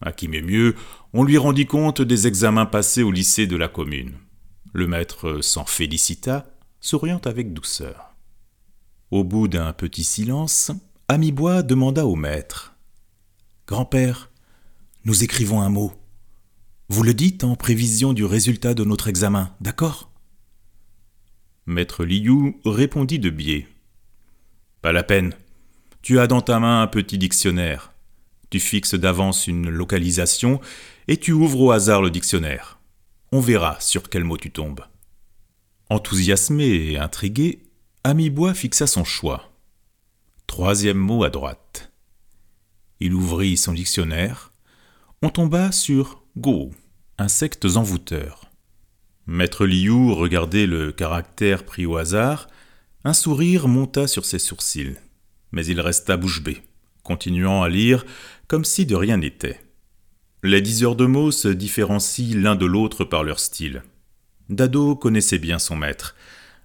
À 0.01 0.11
qui 0.11 0.27
m'est 0.27 0.41
mieux, 0.41 0.75
on 1.13 1.23
lui 1.23 1.37
rendit 1.37 1.65
compte 1.65 2.01
des 2.01 2.27
examens 2.27 2.65
passés 2.65 3.03
au 3.03 3.11
lycée 3.11 3.47
de 3.47 3.55
la 3.55 3.67
commune. 3.67 4.13
Le 4.73 4.87
maître 4.87 5.39
s'en 5.41 5.65
félicita, 5.65 6.45
souriant 6.79 7.21
avec 7.25 7.53
douceur. 7.53 8.12
Au 9.11 9.23
bout 9.23 9.47
d'un 9.47 9.73
petit 9.73 10.03
silence, 10.03 10.71
Amibois 11.07 11.61
demanda 11.61 12.05
au 12.05 12.15
maître 12.15 12.75
Grand-père, 13.67 14.31
nous 15.05 15.23
écrivons 15.23 15.61
un 15.61 15.69
mot. 15.69 15.93
Vous 16.89 17.03
le 17.03 17.13
dites 17.13 17.43
en 17.43 17.55
prévision 17.55 18.13
du 18.13 18.25
résultat 18.25 18.73
de 18.73 18.83
notre 18.83 19.07
examen, 19.07 19.55
d'accord? 19.61 20.11
Maître 21.65 22.03
Liu 22.03 22.55
répondit 22.65 23.19
de 23.19 23.29
biais. 23.29 23.67
Pas 24.81 24.91
la 24.91 25.03
peine. 25.03 25.33
Tu 26.01 26.19
as 26.19 26.27
dans 26.27 26.41
ta 26.41 26.59
main 26.59 26.81
un 26.81 26.87
petit 26.87 27.17
dictionnaire. 27.17 27.93
Tu 28.49 28.59
fixes 28.59 28.95
d'avance 28.95 29.47
une 29.47 29.69
localisation 29.69 30.59
et 31.07 31.17
tu 31.17 31.31
ouvres 31.31 31.61
au 31.61 31.71
hasard 31.71 32.01
le 32.01 32.11
dictionnaire. 32.11 32.79
On 33.31 33.39
verra 33.39 33.79
sur 33.79 34.09
quel 34.09 34.23
mot 34.23 34.37
tu 34.37 34.51
tombes. 34.51 34.83
Enthousiasmé 35.89 36.65
et 36.65 36.97
intrigué, 36.97 37.63
Amibois 38.05 38.53
fixa 38.53 38.85
son 38.85 39.05
choix. 39.05 39.53
Troisième 40.45 40.97
mot 40.97 41.23
à 41.23 41.29
droite. 41.29 41.93
Il 42.99 43.13
ouvrit 43.13 43.55
son 43.55 43.71
dictionnaire. 43.71 44.51
On 45.21 45.29
tomba 45.29 45.71
sur 45.71 46.21
go, 46.35 46.71
insectes 47.17 47.63
envoûteurs. 47.77 48.51
Maître 49.25 49.65
Liu 49.65 50.11
regardait 50.11 50.67
le 50.67 50.91
caractère 50.91 51.63
pris 51.63 51.85
au 51.85 51.95
hasard. 51.95 52.49
Un 53.05 53.13
sourire 53.13 53.69
monta 53.69 54.05
sur 54.05 54.25
ses 54.25 54.39
sourcils, 54.39 54.97
mais 55.53 55.65
il 55.65 55.79
resta 55.79 56.17
bouche 56.17 56.43
bée, 56.43 56.61
continuant 57.03 57.63
à 57.63 57.69
lire 57.69 58.05
comme 58.49 58.65
si 58.65 58.85
de 58.85 58.95
rien 58.95 59.15
n'était. 59.15 59.61
Les 60.43 60.61
diseurs 60.61 60.97
de 60.97 61.05
mots 61.05 61.31
se 61.31 61.47
différencient 61.47 62.37
l'un 62.37 62.57
de 62.57 62.65
l'autre 62.65 63.05
par 63.05 63.23
leur 63.23 63.39
style. 63.39 63.81
Dado 64.49 64.97
connaissait 64.97 65.39
bien 65.39 65.57
son 65.57 65.77
maître. 65.77 66.17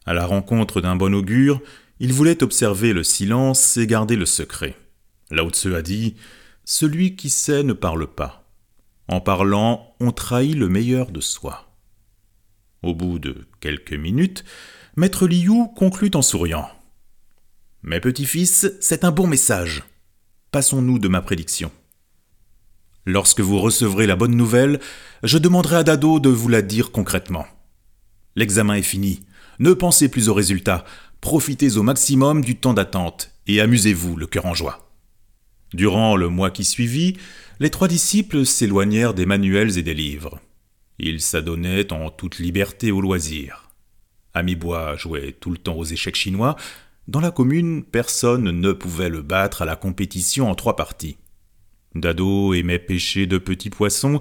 À 0.06 0.14
la 0.14 0.26
rencontre 0.26 0.80
d'un 0.80 0.96
bon 0.96 1.14
augure, 1.14 1.60
il 2.00 2.12
voulait 2.12 2.42
observer 2.42 2.92
le 2.92 3.02
silence 3.02 3.76
et 3.76 3.86
garder 3.86 4.16
le 4.16 4.26
secret. 4.26 4.76
Lao 5.30 5.50
Tse 5.50 5.66
a 5.66 5.82
dit 5.82 6.16
Celui 6.64 7.16
qui 7.16 7.30
sait 7.30 7.62
ne 7.62 7.72
parle 7.72 8.06
pas. 8.06 8.48
En 9.08 9.20
parlant, 9.20 9.94
on 10.00 10.12
trahit 10.12 10.56
le 10.56 10.68
meilleur 10.68 11.10
de 11.10 11.20
soi. 11.20 11.74
Au 12.82 12.94
bout 12.94 13.18
de 13.18 13.46
quelques 13.60 13.94
minutes, 13.94 14.44
Maître 14.96 15.26
Liu 15.26 15.68
conclut 15.76 16.10
en 16.14 16.22
souriant. 16.22 16.68
Mes 17.82 18.00
petits-fils, 18.00 18.72
c'est 18.80 19.04
un 19.04 19.10
bon 19.10 19.26
message. 19.26 19.84
Passons-nous 20.50 20.98
de 20.98 21.08
ma 21.08 21.20
prédiction. 21.20 21.70
Lorsque 23.06 23.40
vous 23.40 23.58
recevrez 23.58 24.06
la 24.06 24.16
bonne 24.16 24.36
nouvelle, 24.36 24.80
je 25.22 25.38
demanderai 25.38 25.76
à 25.76 25.84
Dado 25.84 26.20
de 26.20 26.28
vous 26.28 26.48
la 26.48 26.62
dire 26.62 26.92
concrètement. 26.92 27.46
L'examen 28.36 28.74
est 28.74 28.82
fini. 28.82 29.22
Ne 29.58 29.72
pensez 29.72 30.08
plus 30.08 30.28
aux 30.28 30.34
résultats. 30.34 30.84
Profitez 31.20 31.76
au 31.76 31.82
maximum 31.82 32.44
du 32.44 32.56
temps 32.56 32.74
d'attente 32.74 33.32
et 33.46 33.60
amusez-vous 33.60 34.16
le 34.16 34.26
cœur 34.26 34.46
en 34.46 34.54
joie. 34.54 34.88
Durant 35.74 36.16
le 36.16 36.28
mois 36.28 36.50
qui 36.50 36.64
suivit, 36.64 37.16
les 37.60 37.70
trois 37.70 37.88
disciples 37.88 38.46
s'éloignèrent 38.46 39.14
des 39.14 39.26
manuels 39.26 39.76
et 39.76 39.82
des 39.82 39.94
livres. 39.94 40.40
Il 40.98 41.20
s'adonnait 41.20 41.92
en 41.92 42.10
toute 42.10 42.38
liberté 42.38 42.90
au 42.90 43.00
loisir. 43.00 43.70
Amibois 44.34 44.96
jouait 44.96 45.32
tout 45.32 45.50
le 45.50 45.58
temps 45.58 45.76
aux 45.76 45.84
échecs 45.84 46.16
chinois. 46.16 46.56
Dans 47.08 47.20
la 47.20 47.30
commune, 47.30 47.82
personne 47.82 48.50
ne 48.50 48.72
pouvait 48.72 49.08
le 49.08 49.22
battre 49.22 49.62
à 49.62 49.64
la 49.64 49.76
compétition 49.76 50.50
en 50.50 50.54
trois 50.54 50.76
parties. 50.76 51.16
Dado 51.94 52.54
aimait 52.54 52.78
pêcher 52.78 53.26
de 53.26 53.38
petits 53.38 53.70
poissons 53.70 54.20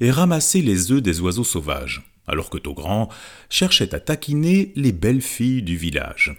et 0.00 0.10
ramasser 0.10 0.60
les 0.60 0.92
œufs 0.92 1.02
des 1.02 1.20
oiseaux 1.20 1.44
sauvages, 1.44 2.13
alors 2.26 2.50
que 2.50 2.58
Togrand 2.58 3.08
cherchait 3.50 3.94
à 3.94 4.00
taquiner 4.00 4.72
les 4.76 4.92
belles 4.92 5.22
filles 5.22 5.62
du 5.62 5.76
village. 5.76 6.36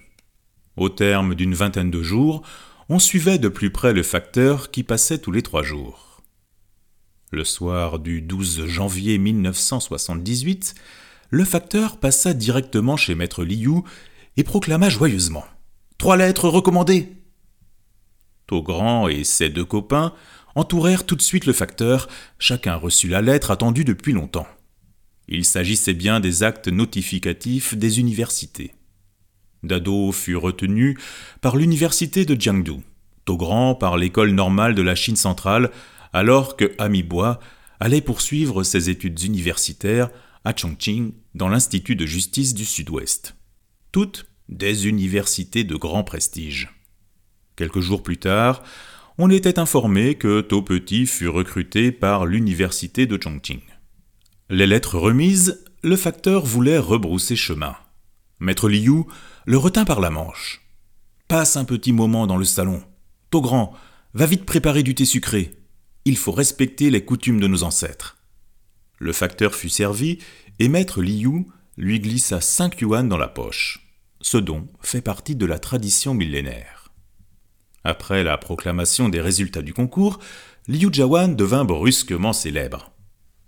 Au 0.78 0.90
terme 0.90 1.36
d'une 1.36 1.54
vingtaine 1.54 1.92
de 1.92 2.02
jours, 2.02 2.42
on 2.90 3.00
suivait 3.00 3.40
de 3.40 3.50
plus 3.50 3.72
près 3.72 3.94
le 3.94 4.04
facteur 4.04 4.72
qui 4.72 4.84
passait 4.84 5.20
tous 5.20 5.32
les 5.32 5.42
trois 5.42 5.64
jours. 5.64 6.22
Le 7.32 7.44
soir 7.44 8.00
du 8.00 8.22
12 8.22 8.68
janvier 8.68 9.18
1978, 9.18 10.76
le 11.32 11.44
facteur 11.44 11.98
passa 11.98 12.34
directement 12.34 12.98
chez 12.98 13.16
Maître 13.16 13.44
Liu 13.44 13.82
et 14.38 14.44
proclama 14.44 14.90
joyeusement 14.90 15.46
Trois 15.98 16.18
lettres 16.18 16.50
recommandées 16.50 17.10
Togrand 18.48 19.08
et 19.08 19.24
ses 19.24 19.50
deux 19.50 19.66
copains 19.66 20.14
entourèrent 20.54 21.06
tout 21.06 21.16
de 21.16 21.22
suite 21.22 21.46
le 21.46 21.54
facteur, 21.54 22.08
chacun 22.38 22.76
reçut 22.76 23.08
la 23.08 23.22
lettre 23.22 23.52
attendue 23.52 23.86
depuis 23.86 24.14
longtemps. 24.14 24.48
Il 25.28 25.46
s'agissait 25.46 25.94
bien 25.94 26.20
des 26.20 26.44
actes 26.44 26.68
notificatifs 26.68 27.76
des 27.76 28.00
universités. 28.00 28.74
Dado 29.64 30.12
fut 30.12 30.36
retenu 30.36 30.98
par 31.42 31.56
l'université 31.56 32.26
de 32.26 32.40
Jiangdu, 32.40 32.82
Togrand 33.26 33.74
par 33.74 33.98
l'école 33.98 34.32
normale 34.32 34.76
de 34.76 34.84
la 34.84 34.96
Chine 34.96 35.16
centrale, 35.16 35.72
alors 36.14 36.56
que 36.56 36.72
Amibois 36.78 37.40
allait 37.80 38.02
poursuivre 38.02 38.64
ses 38.64 38.90
études 38.90 39.22
universitaires 39.24 40.10
à 40.44 40.56
Chongqing 40.56 41.12
dans 41.34 41.50
l'Institut 41.50 41.96
de 41.96 42.06
justice 42.06 42.54
du 42.54 42.66
Sud-Ouest. 42.66 43.36
Toutes 43.92 44.28
des 44.48 44.88
universités 44.88 45.64
de 45.64 45.76
grand 45.76 46.04
prestige. 46.04 46.70
Quelques 47.56 47.80
jours 47.80 48.04
plus 48.04 48.18
tard, 48.18 48.64
on 49.18 49.30
était 49.30 49.60
informé 49.60 50.16
que 50.16 50.42
To 50.42 50.62
Petit 50.62 51.08
fut 51.08 51.28
recruté 51.28 51.92
par 51.92 52.26
l'université 52.26 53.08
de 53.08 53.20
Chongqing. 53.22 53.62
Les 54.50 54.68
lettres 54.68 55.00
remises, 55.00 55.64
le 55.82 55.96
facteur 55.96 56.46
voulait 56.46 56.78
rebrousser 56.78 57.36
chemin. 57.36 57.76
Maître 58.40 58.70
Liu 58.70 59.06
le 59.48 59.58
retint 59.58 59.86
par 59.86 60.00
la 60.00 60.12
manche. 60.12 60.62
Passe 61.28 61.58
un 61.58 61.66
petit 61.66 61.94
moment 61.94 62.28
dans 62.28 62.38
le 62.38 62.46
salon. 62.46 62.84
To 63.32 63.42
grand, 63.42 63.74
va 64.14 64.28
vite 64.28 64.46
préparer 64.46 64.84
du 64.84 64.94
thé 64.94 65.04
sucré. 65.04 65.56
Il 66.06 66.16
faut 66.16 66.32
respecter 66.32 66.92
les 66.92 67.04
coutumes 67.04 67.40
de 67.40 67.48
nos 67.48 67.64
ancêtres. 67.64 68.18
Le 69.00 69.14
facteur 69.14 69.56
fut 69.56 69.70
servi 69.70 70.20
et 70.60 70.68
Maître 70.68 71.02
Liu 71.02 71.48
lui 71.76 72.00
glissa 72.00 72.40
cinq 72.40 72.82
yuan 72.82 73.10
dans 73.10 73.18
la 73.18 73.28
poche. 73.28 73.88
Ce 74.22 74.38
don 74.38 74.68
fait 74.80 75.02
partie 75.02 75.36
de 75.36 75.48
la 75.48 75.58
tradition 75.58 76.14
millénaire. 76.14 76.92
Après 77.84 78.24
la 78.24 78.38
proclamation 78.38 79.10
des 79.10 79.22
résultats 79.22 79.64
du 79.64 79.74
concours, 79.74 80.20
Liu 80.68 80.90
Jawan 80.92 81.36
devint 81.36 81.66
brusquement 81.66 82.34
célèbre. 82.34 82.95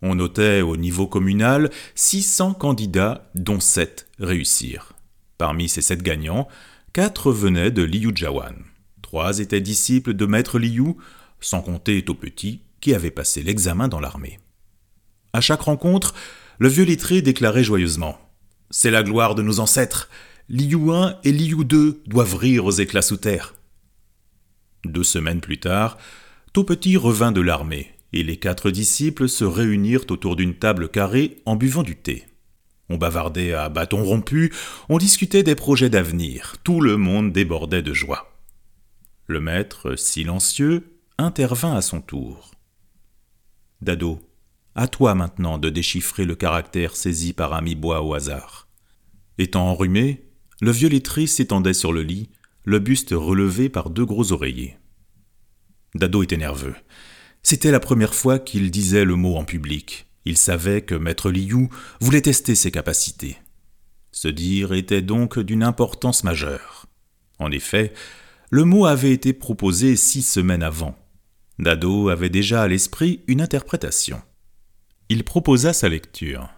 On 0.02 0.16
notait 0.16 0.62
au 0.62 0.78
niveau 0.78 1.08
communal 1.08 1.72
600 1.96 2.54
candidats, 2.54 3.30
dont 3.36 3.60
7 3.60 4.08
réussirent. 4.20 4.94
Parmi 5.38 5.70
ces 5.70 5.82
7 5.82 6.02
gagnants, 6.02 6.48
4 6.94 7.32
venaient 7.32 7.72
de 7.72 7.84
Liu 7.84 8.12
Jawan. 8.16 8.56
3 9.02 9.40
étaient 9.40 9.62
disciples 9.62 10.14
de 10.14 10.26
Maître 10.26 10.60
Liu, 10.60 10.96
sans 11.40 11.62
compter 11.62 12.04
Tau 12.04 12.18
qui 12.80 12.94
avait 12.94 13.12
passé 13.12 13.42
l'examen 13.42 13.88
dans 13.88 14.00
l'armée. 14.00 14.40
À 15.34 15.42
chaque 15.42 15.62
rencontre, 15.62 16.14
le 16.60 16.68
vieux 16.68 16.86
lettré 16.86 17.22
déclarait 17.22 17.64
joyeusement 17.64 18.18
C'est 18.70 18.92
la 18.92 19.04
gloire 19.04 19.36
de 19.36 19.42
nos 19.42 19.60
ancêtres. 19.60 20.10
Liu 20.50 20.92
1 20.92 21.18
et 21.24 21.32
Liu 21.32 21.66
2 21.66 22.04
doivent 22.06 22.36
rire 22.36 22.66
aux 22.66 22.72
éclats 22.72 23.02
sous 23.02 23.18
terre. 23.18 23.56
Deux 24.86 25.04
semaines 25.04 25.42
plus 25.42 25.60
tard, 25.60 25.98
Tau 26.54 26.66
revint 26.66 27.32
de 27.32 27.42
l'armée 27.42 27.97
et 28.18 28.24
les 28.24 28.38
quatre 28.38 28.72
disciples 28.72 29.30
se 29.30 29.44
réunirent 29.44 30.10
autour 30.10 30.36
d'une 30.36 30.56
table 30.56 30.90
carrée 30.90 31.44
en 31.46 31.56
buvant 31.56 31.84
du 31.84 31.96
thé. 31.96 32.26
On 32.90 32.98
bavardait 32.98 33.54
à 33.54 33.70
bâton 33.70 34.04
rompu, 34.04 34.52
on 34.90 34.98
discutait 34.98 35.44
des 35.44 35.54
projets 35.54 35.92
d'avenir, 35.92 36.56
tout 36.64 36.82
le 36.82 36.98
monde 36.98 37.32
débordait 37.32 37.84
de 37.84 37.94
joie. 37.94 38.36
Le 39.28 39.40
maître, 39.40 39.96
silencieux, 39.96 40.98
intervint 41.20 41.76
à 41.76 41.82
son 41.84 42.02
tour. 42.02 42.56
Dado, 43.82 44.20
à 44.74 44.88
toi 44.88 45.14
maintenant 45.14 45.60
de 45.60 45.70
déchiffrer 45.70 46.26
le 46.26 46.34
caractère 46.34 46.96
saisi 46.96 47.34
par 47.34 47.54
Amibois 47.54 48.02
au 48.02 48.16
hasard. 48.16 48.68
Étant 49.38 49.70
enrhumé, 49.70 50.26
le 50.60 50.72
vieux 50.72 50.90
lettré 50.90 51.28
s'étendait 51.28 51.74
sur 51.74 51.94
le 51.94 52.02
lit, 52.02 52.32
le 52.64 52.80
buste 52.80 53.12
relevé 53.12 53.70
par 53.70 53.92
deux 53.92 54.06
gros 54.06 54.32
oreillers. 54.32 54.80
Dado 55.94 56.24
était 56.24 56.38
nerveux. 56.38 56.76
C'était 57.50 57.72
la 57.72 57.80
première 57.80 58.14
fois 58.14 58.40
qu'il 58.40 58.72
disait 58.72 59.06
le 59.06 59.16
mot 59.16 59.38
en 59.38 59.46
public. 59.46 60.08
Il 60.26 60.36
savait 60.36 60.82
que 60.82 60.96
Maître 60.96 61.32
Liu 61.32 61.70
voulait 62.02 62.22
tester 62.22 62.56
ses 62.56 62.72
capacités. 62.72 63.38
Ce 64.12 64.28
dire 64.28 64.74
était 64.74 65.02
donc 65.02 65.40
d'une 65.40 65.64
importance 65.64 66.26
majeure. 66.26 66.88
En 67.40 67.50
effet, 67.50 67.94
le 68.50 68.66
mot 68.66 68.86
avait 68.86 69.14
été 69.14 69.32
proposé 69.32 69.96
six 69.96 70.24
semaines 70.24 70.62
avant. 70.62 70.98
Dado 71.58 72.10
avait 72.10 72.30
déjà 72.30 72.64
à 72.64 72.68
l'esprit 72.68 73.24
une 73.28 73.40
interprétation. 73.40 74.22
Il 75.08 75.24
proposa 75.24 75.72
sa 75.72 75.88
lecture. 75.88 76.50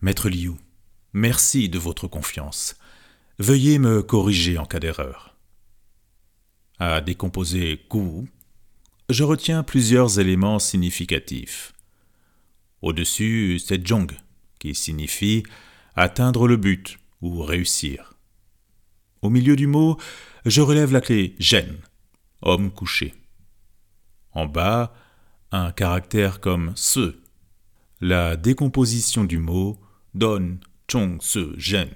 Maître 0.00 0.30
Liu, 0.30 0.52
merci 1.12 1.68
de 1.68 1.78
votre 1.78 2.08
confiance. 2.08 2.76
Veuillez 3.38 3.78
me 3.78 4.02
corriger 4.02 4.56
en 4.56 4.64
cas 4.64 4.80
d'erreur. 4.80 5.36
À 6.78 7.02
décomposer 7.02 7.84
Gu, 7.90 8.26
je 9.10 9.24
retiens 9.24 9.62
plusieurs 9.62 10.18
éléments 10.18 10.58
significatifs. 10.58 11.72
Au-dessus, 12.82 13.58
c'est 13.58 13.86
Jong, 13.86 14.12
qui 14.58 14.74
signifie 14.74 15.42
atteindre 15.94 16.48
le 16.48 16.56
but 16.56 16.98
ou 17.20 17.42
réussir. 17.42 18.14
Au 19.22 19.30
milieu 19.30 19.56
du 19.56 19.66
mot, 19.66 19.98
je 20.44 20.60
relève 20.60 20.92
la 20.92 21.00
clé 21.00 21.34
Gen, 21.38 21.78
homme 22.42 22.70
couché. 22.70 23.14
En 24.32 24.46
bas, 24.46 24.94
un 25.50 25.70
caractère 25.70 26.40
comme 26.40 26.72
se. 26.74 27.16
La 28.00 28.36
décomposition 28.36 29.24
du 29.24 29.38
mot 29.38 29.78
donne 30.14 30.60
Chong 30.90 31.22
Se 31.22 31.54
Gen. 31.58 31.88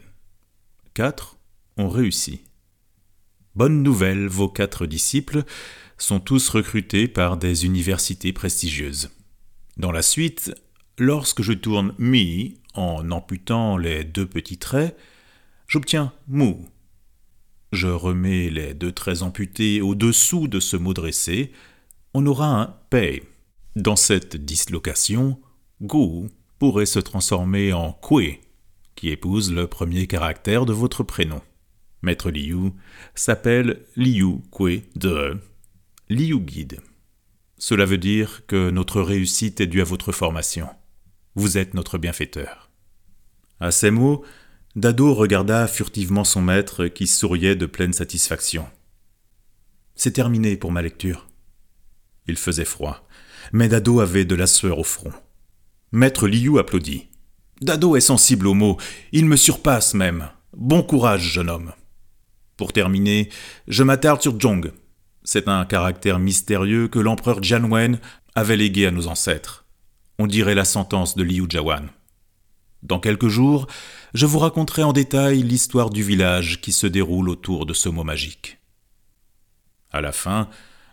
Quatre 0.95 1.37
ont 1.77 1.89
réussi. 1.89 2.45
Bonne 3.55 3.83
nouvelle, 3.83 4.29
vos 4.29 4.49
quatre 4.49 4.87
disciples, 4.87 5.45
sont 5.99 6.21
tous 6.21 6.49
recrutés 6.49 7.09
par 7.09 7.37
des 7.37 7.67
universités 7.67 8.33
prestigieuses. 8.33 9.11
Dans 9.77 9.93
la 9.93 10.03
suite, 10.03 10.55
lorsque 10.99 11.43
je 11.43 11.53
tourne 11.53 11.95
mi 11.99 12.61
en 12.75 13.11
amputant 13.11 13.77
les 13.77 14.05
deux 14.05 14.27
petits 14.27 14.59
traits, 14.59 14.97
j'obtiens 15.67 16.13
mou. 16.29 16.69
Je 17.73 17.89
remets 17.89 18.51
les 18.51 18.75
deux 18.75 18.93
traits 18.93 19.23
amputés 19.23 19.83
au-dessous 19.83 20.49
de 20.49 20.61
ce 20.61 20.77
mot 20.77 20.95
dressé, 20.95 21.53
on 22.15 22.25
aura 22.27 22.61
un 22.63 22.75
pei. 22.91 23.23
Dans 23.77 23.97
cette 23.97 24.37
dislocation, 24.37 25.39
gu 25.83 26.29
pourrait 26.59 26.87
se 26.87 26.99
transformer 26.99 27.73
en 27.73 27.93
kwe, 27.93 28.41
qui 28.97 29.11
épouse 29.11 29.53
le 29.53 29.67
premier 29.67 30.07
caractère 30.07 30.67
de 30.67 30.73
votre 30.73 31.03
prénom. 31.03 31.41
Maître 32.03 32.31
Liu 32.31 32.73
s'appelle 33.15 33.83
Liu 33.97 34.39
Kwe 34.51 34.83
de 34.97 35.41
Liu 36.11 36.41
Guide. 36.41 36.81
Cela 37.59 37.85
veut 37.85 37.99
dire 37.99 38.47
que 38.47 38.71
notre 38.71 39.03
réussite 39.03 39.61
est 39.61 39.67
due 39.67 39.83
à 39.83 39.85
votre 39.85 40.11
formation. 40.11 40.67
Vous 41.35 41.59
êtes 41.59 41.75
notre 41.75 41.99
bienfaiteur. 41.99 42.71
À 43.61 43.71
ces 43.71 43.91
mots, 43.91 44.25
Dado 44.75 45.13
regarda 45.13 45.69
furtivement 45.69 46.25
son 46.25 46.41
maître 46.41 46.87
qui 46.87 47.07
souriait 47.07 47.57
de 47.57 47.67
pleine 47.67 47.93
satisfaction. 47.93 48.67
C'est 49.97 50.13
terminé 50.13 50.57
pour 50.57 50.73
ma 50.73 50.81
lecture. 50.81 51.29
Il 52.27 52.39
faisait 52.39 52.65
froid, 52.65 53.07
mais 53.53 53.69
Dado 53.69 54.01
avait 54.01 54.25
de 54.25 54.35
la 54.35 54.47
sueur 54.47 54.79
au 54.79 54.85
front. 54.85 55.13
Maître 55.93 56.27
Liu 56.27 56.59
applaudit. 56.59 57.11
Dado 57.61 57.97
est 57.97 58.01
sensible 58.01 58.47
aux 58.47 58.55
mots, 58.55 58.79
il 59.13 59.27
me 59.27 59.37
surpasse 59.37 59.93
même. 59.93 60.31
Bon 60.57 60.83
courage, 60.83 61.35
jeune 61.35 61.51
homme. 61.51 61.73
Pour 62.57 62.73
terminer, 62.73 63.29
je 63.67 63.83
m'attarde 63.83 64.23
sur 64.23 64.41
Zhong, 64.41 64.73
c'est 65.31 65.47
un 65.47 65.67
caractère 65.67 66.19
mystérieux 66.19 66.89
que 66.89 66.99
l'empereur 66.99 67.43
Jianwen 67.43 68.01
avait 68.35 68.57
légué 68.57 68.87
à 68.87 68.91
nos 68.91 69.09
ancêtres. 69.09 69.67
On 70.19 70.27
dirait 70.27 70.55
la 70.55 70.65
sentence 70.65 71.17
de 71.17 71.23
Liu 71.23 71.45
Jawan. 71.47 71.91
Dans 72.83 72.99
quelques 72.99 73.29
jours, 73.29 73.67
je 74.15 74.25
vous 74.25 74.39
raconterai 74.39 74.85
en 74.85 74.95
détail 74.95 75.43
l'histoire 75.43 75.91
du 75.91 76.03
village 76.03 76.63
qui 76.63 76.73
se 76.73 76.87
déroule 76.87 77.29
autour 77.29 77.67
de 77.67 77.75
ce 77.75 77.91
mot 77.91 78.05
magique. 78.05 78.57
À 79.91 80.01
la 80.01 80.13
fin, 80.13 80.49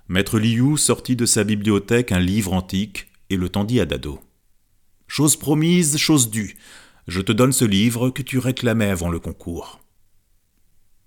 Maître 0.09 0.37
Liu 0.37 0.75
sortit 0.75 1.15
de 1.15 1.25
sa 1.25 1.45
bibliothèque 1.45 2.11
un 2.11 2.19
livre 2.19 2.51
antique 2.51 3.07
et 3.29 3.37
le 3.37 3.47
tendit 3.47 3.79
à 3.79 3.85
Dado. 3.85 4.19
Chose 5.07 5.37
promise, 5.37 5.95
chose 5.97 6.29
due. 6.29 6.57
Je 7.07 7.21
te 7.21 7.31
donne 7.31 7.53
ce 7.53 7.63
livre 7.63 8.09
que 8.09 8.21
tu 8.21 8.39
réclamais 8.39 8.89
avant 8.89 9.09
le 9.09 9.19
concours. 9.19 9.79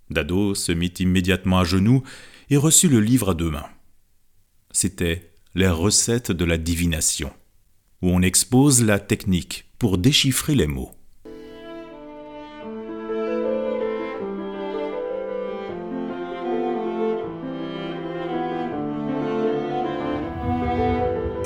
Dado 0.08 0.54
se 0.54 0.72
mit 0.72 0.94
immédiatement 0.98 1.58
à 1.58 1.64
genoux 1.64 2.02
et 2.50 2.56
reçut 2.56 2.88
le 2.88 3.00
livre 3.00 3.30
à 3.30 3.34
deux 3.34 3.50
mains. 3.50 3.68
C'était 4.70 5.32
Les 5.54 5.68
recettes 5.68 6.30
de 6.30 6.44
la 6.44 6.58
divination, 6.58 7.30
où 8.02 8.10
on 8.10 8.22
expose 8.22 8.84
la 8.84 8.98
technique 8.98 9.72
pour 9.78 9.98
déchiffrer 9.98 10.54
les 10.54 10.66
mots. 10.66 10.92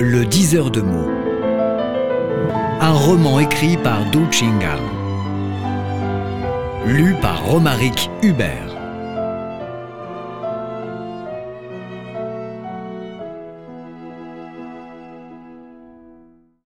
Le 0.01 0.25
diseur 0.25 0.71
de 0.71 0.81
mots. 0.81 1.11
Un 2.81 2.93
roman 2.93 3.38
écrit 3.38 3.77
par 3.77 4.11
Du 4.11 4.19
Chingal. 4.33 4.81
Lu 6.87 7.15
par 7.23 7.47
Romaric 7.47 8.11
Hubert. 8.21 8.71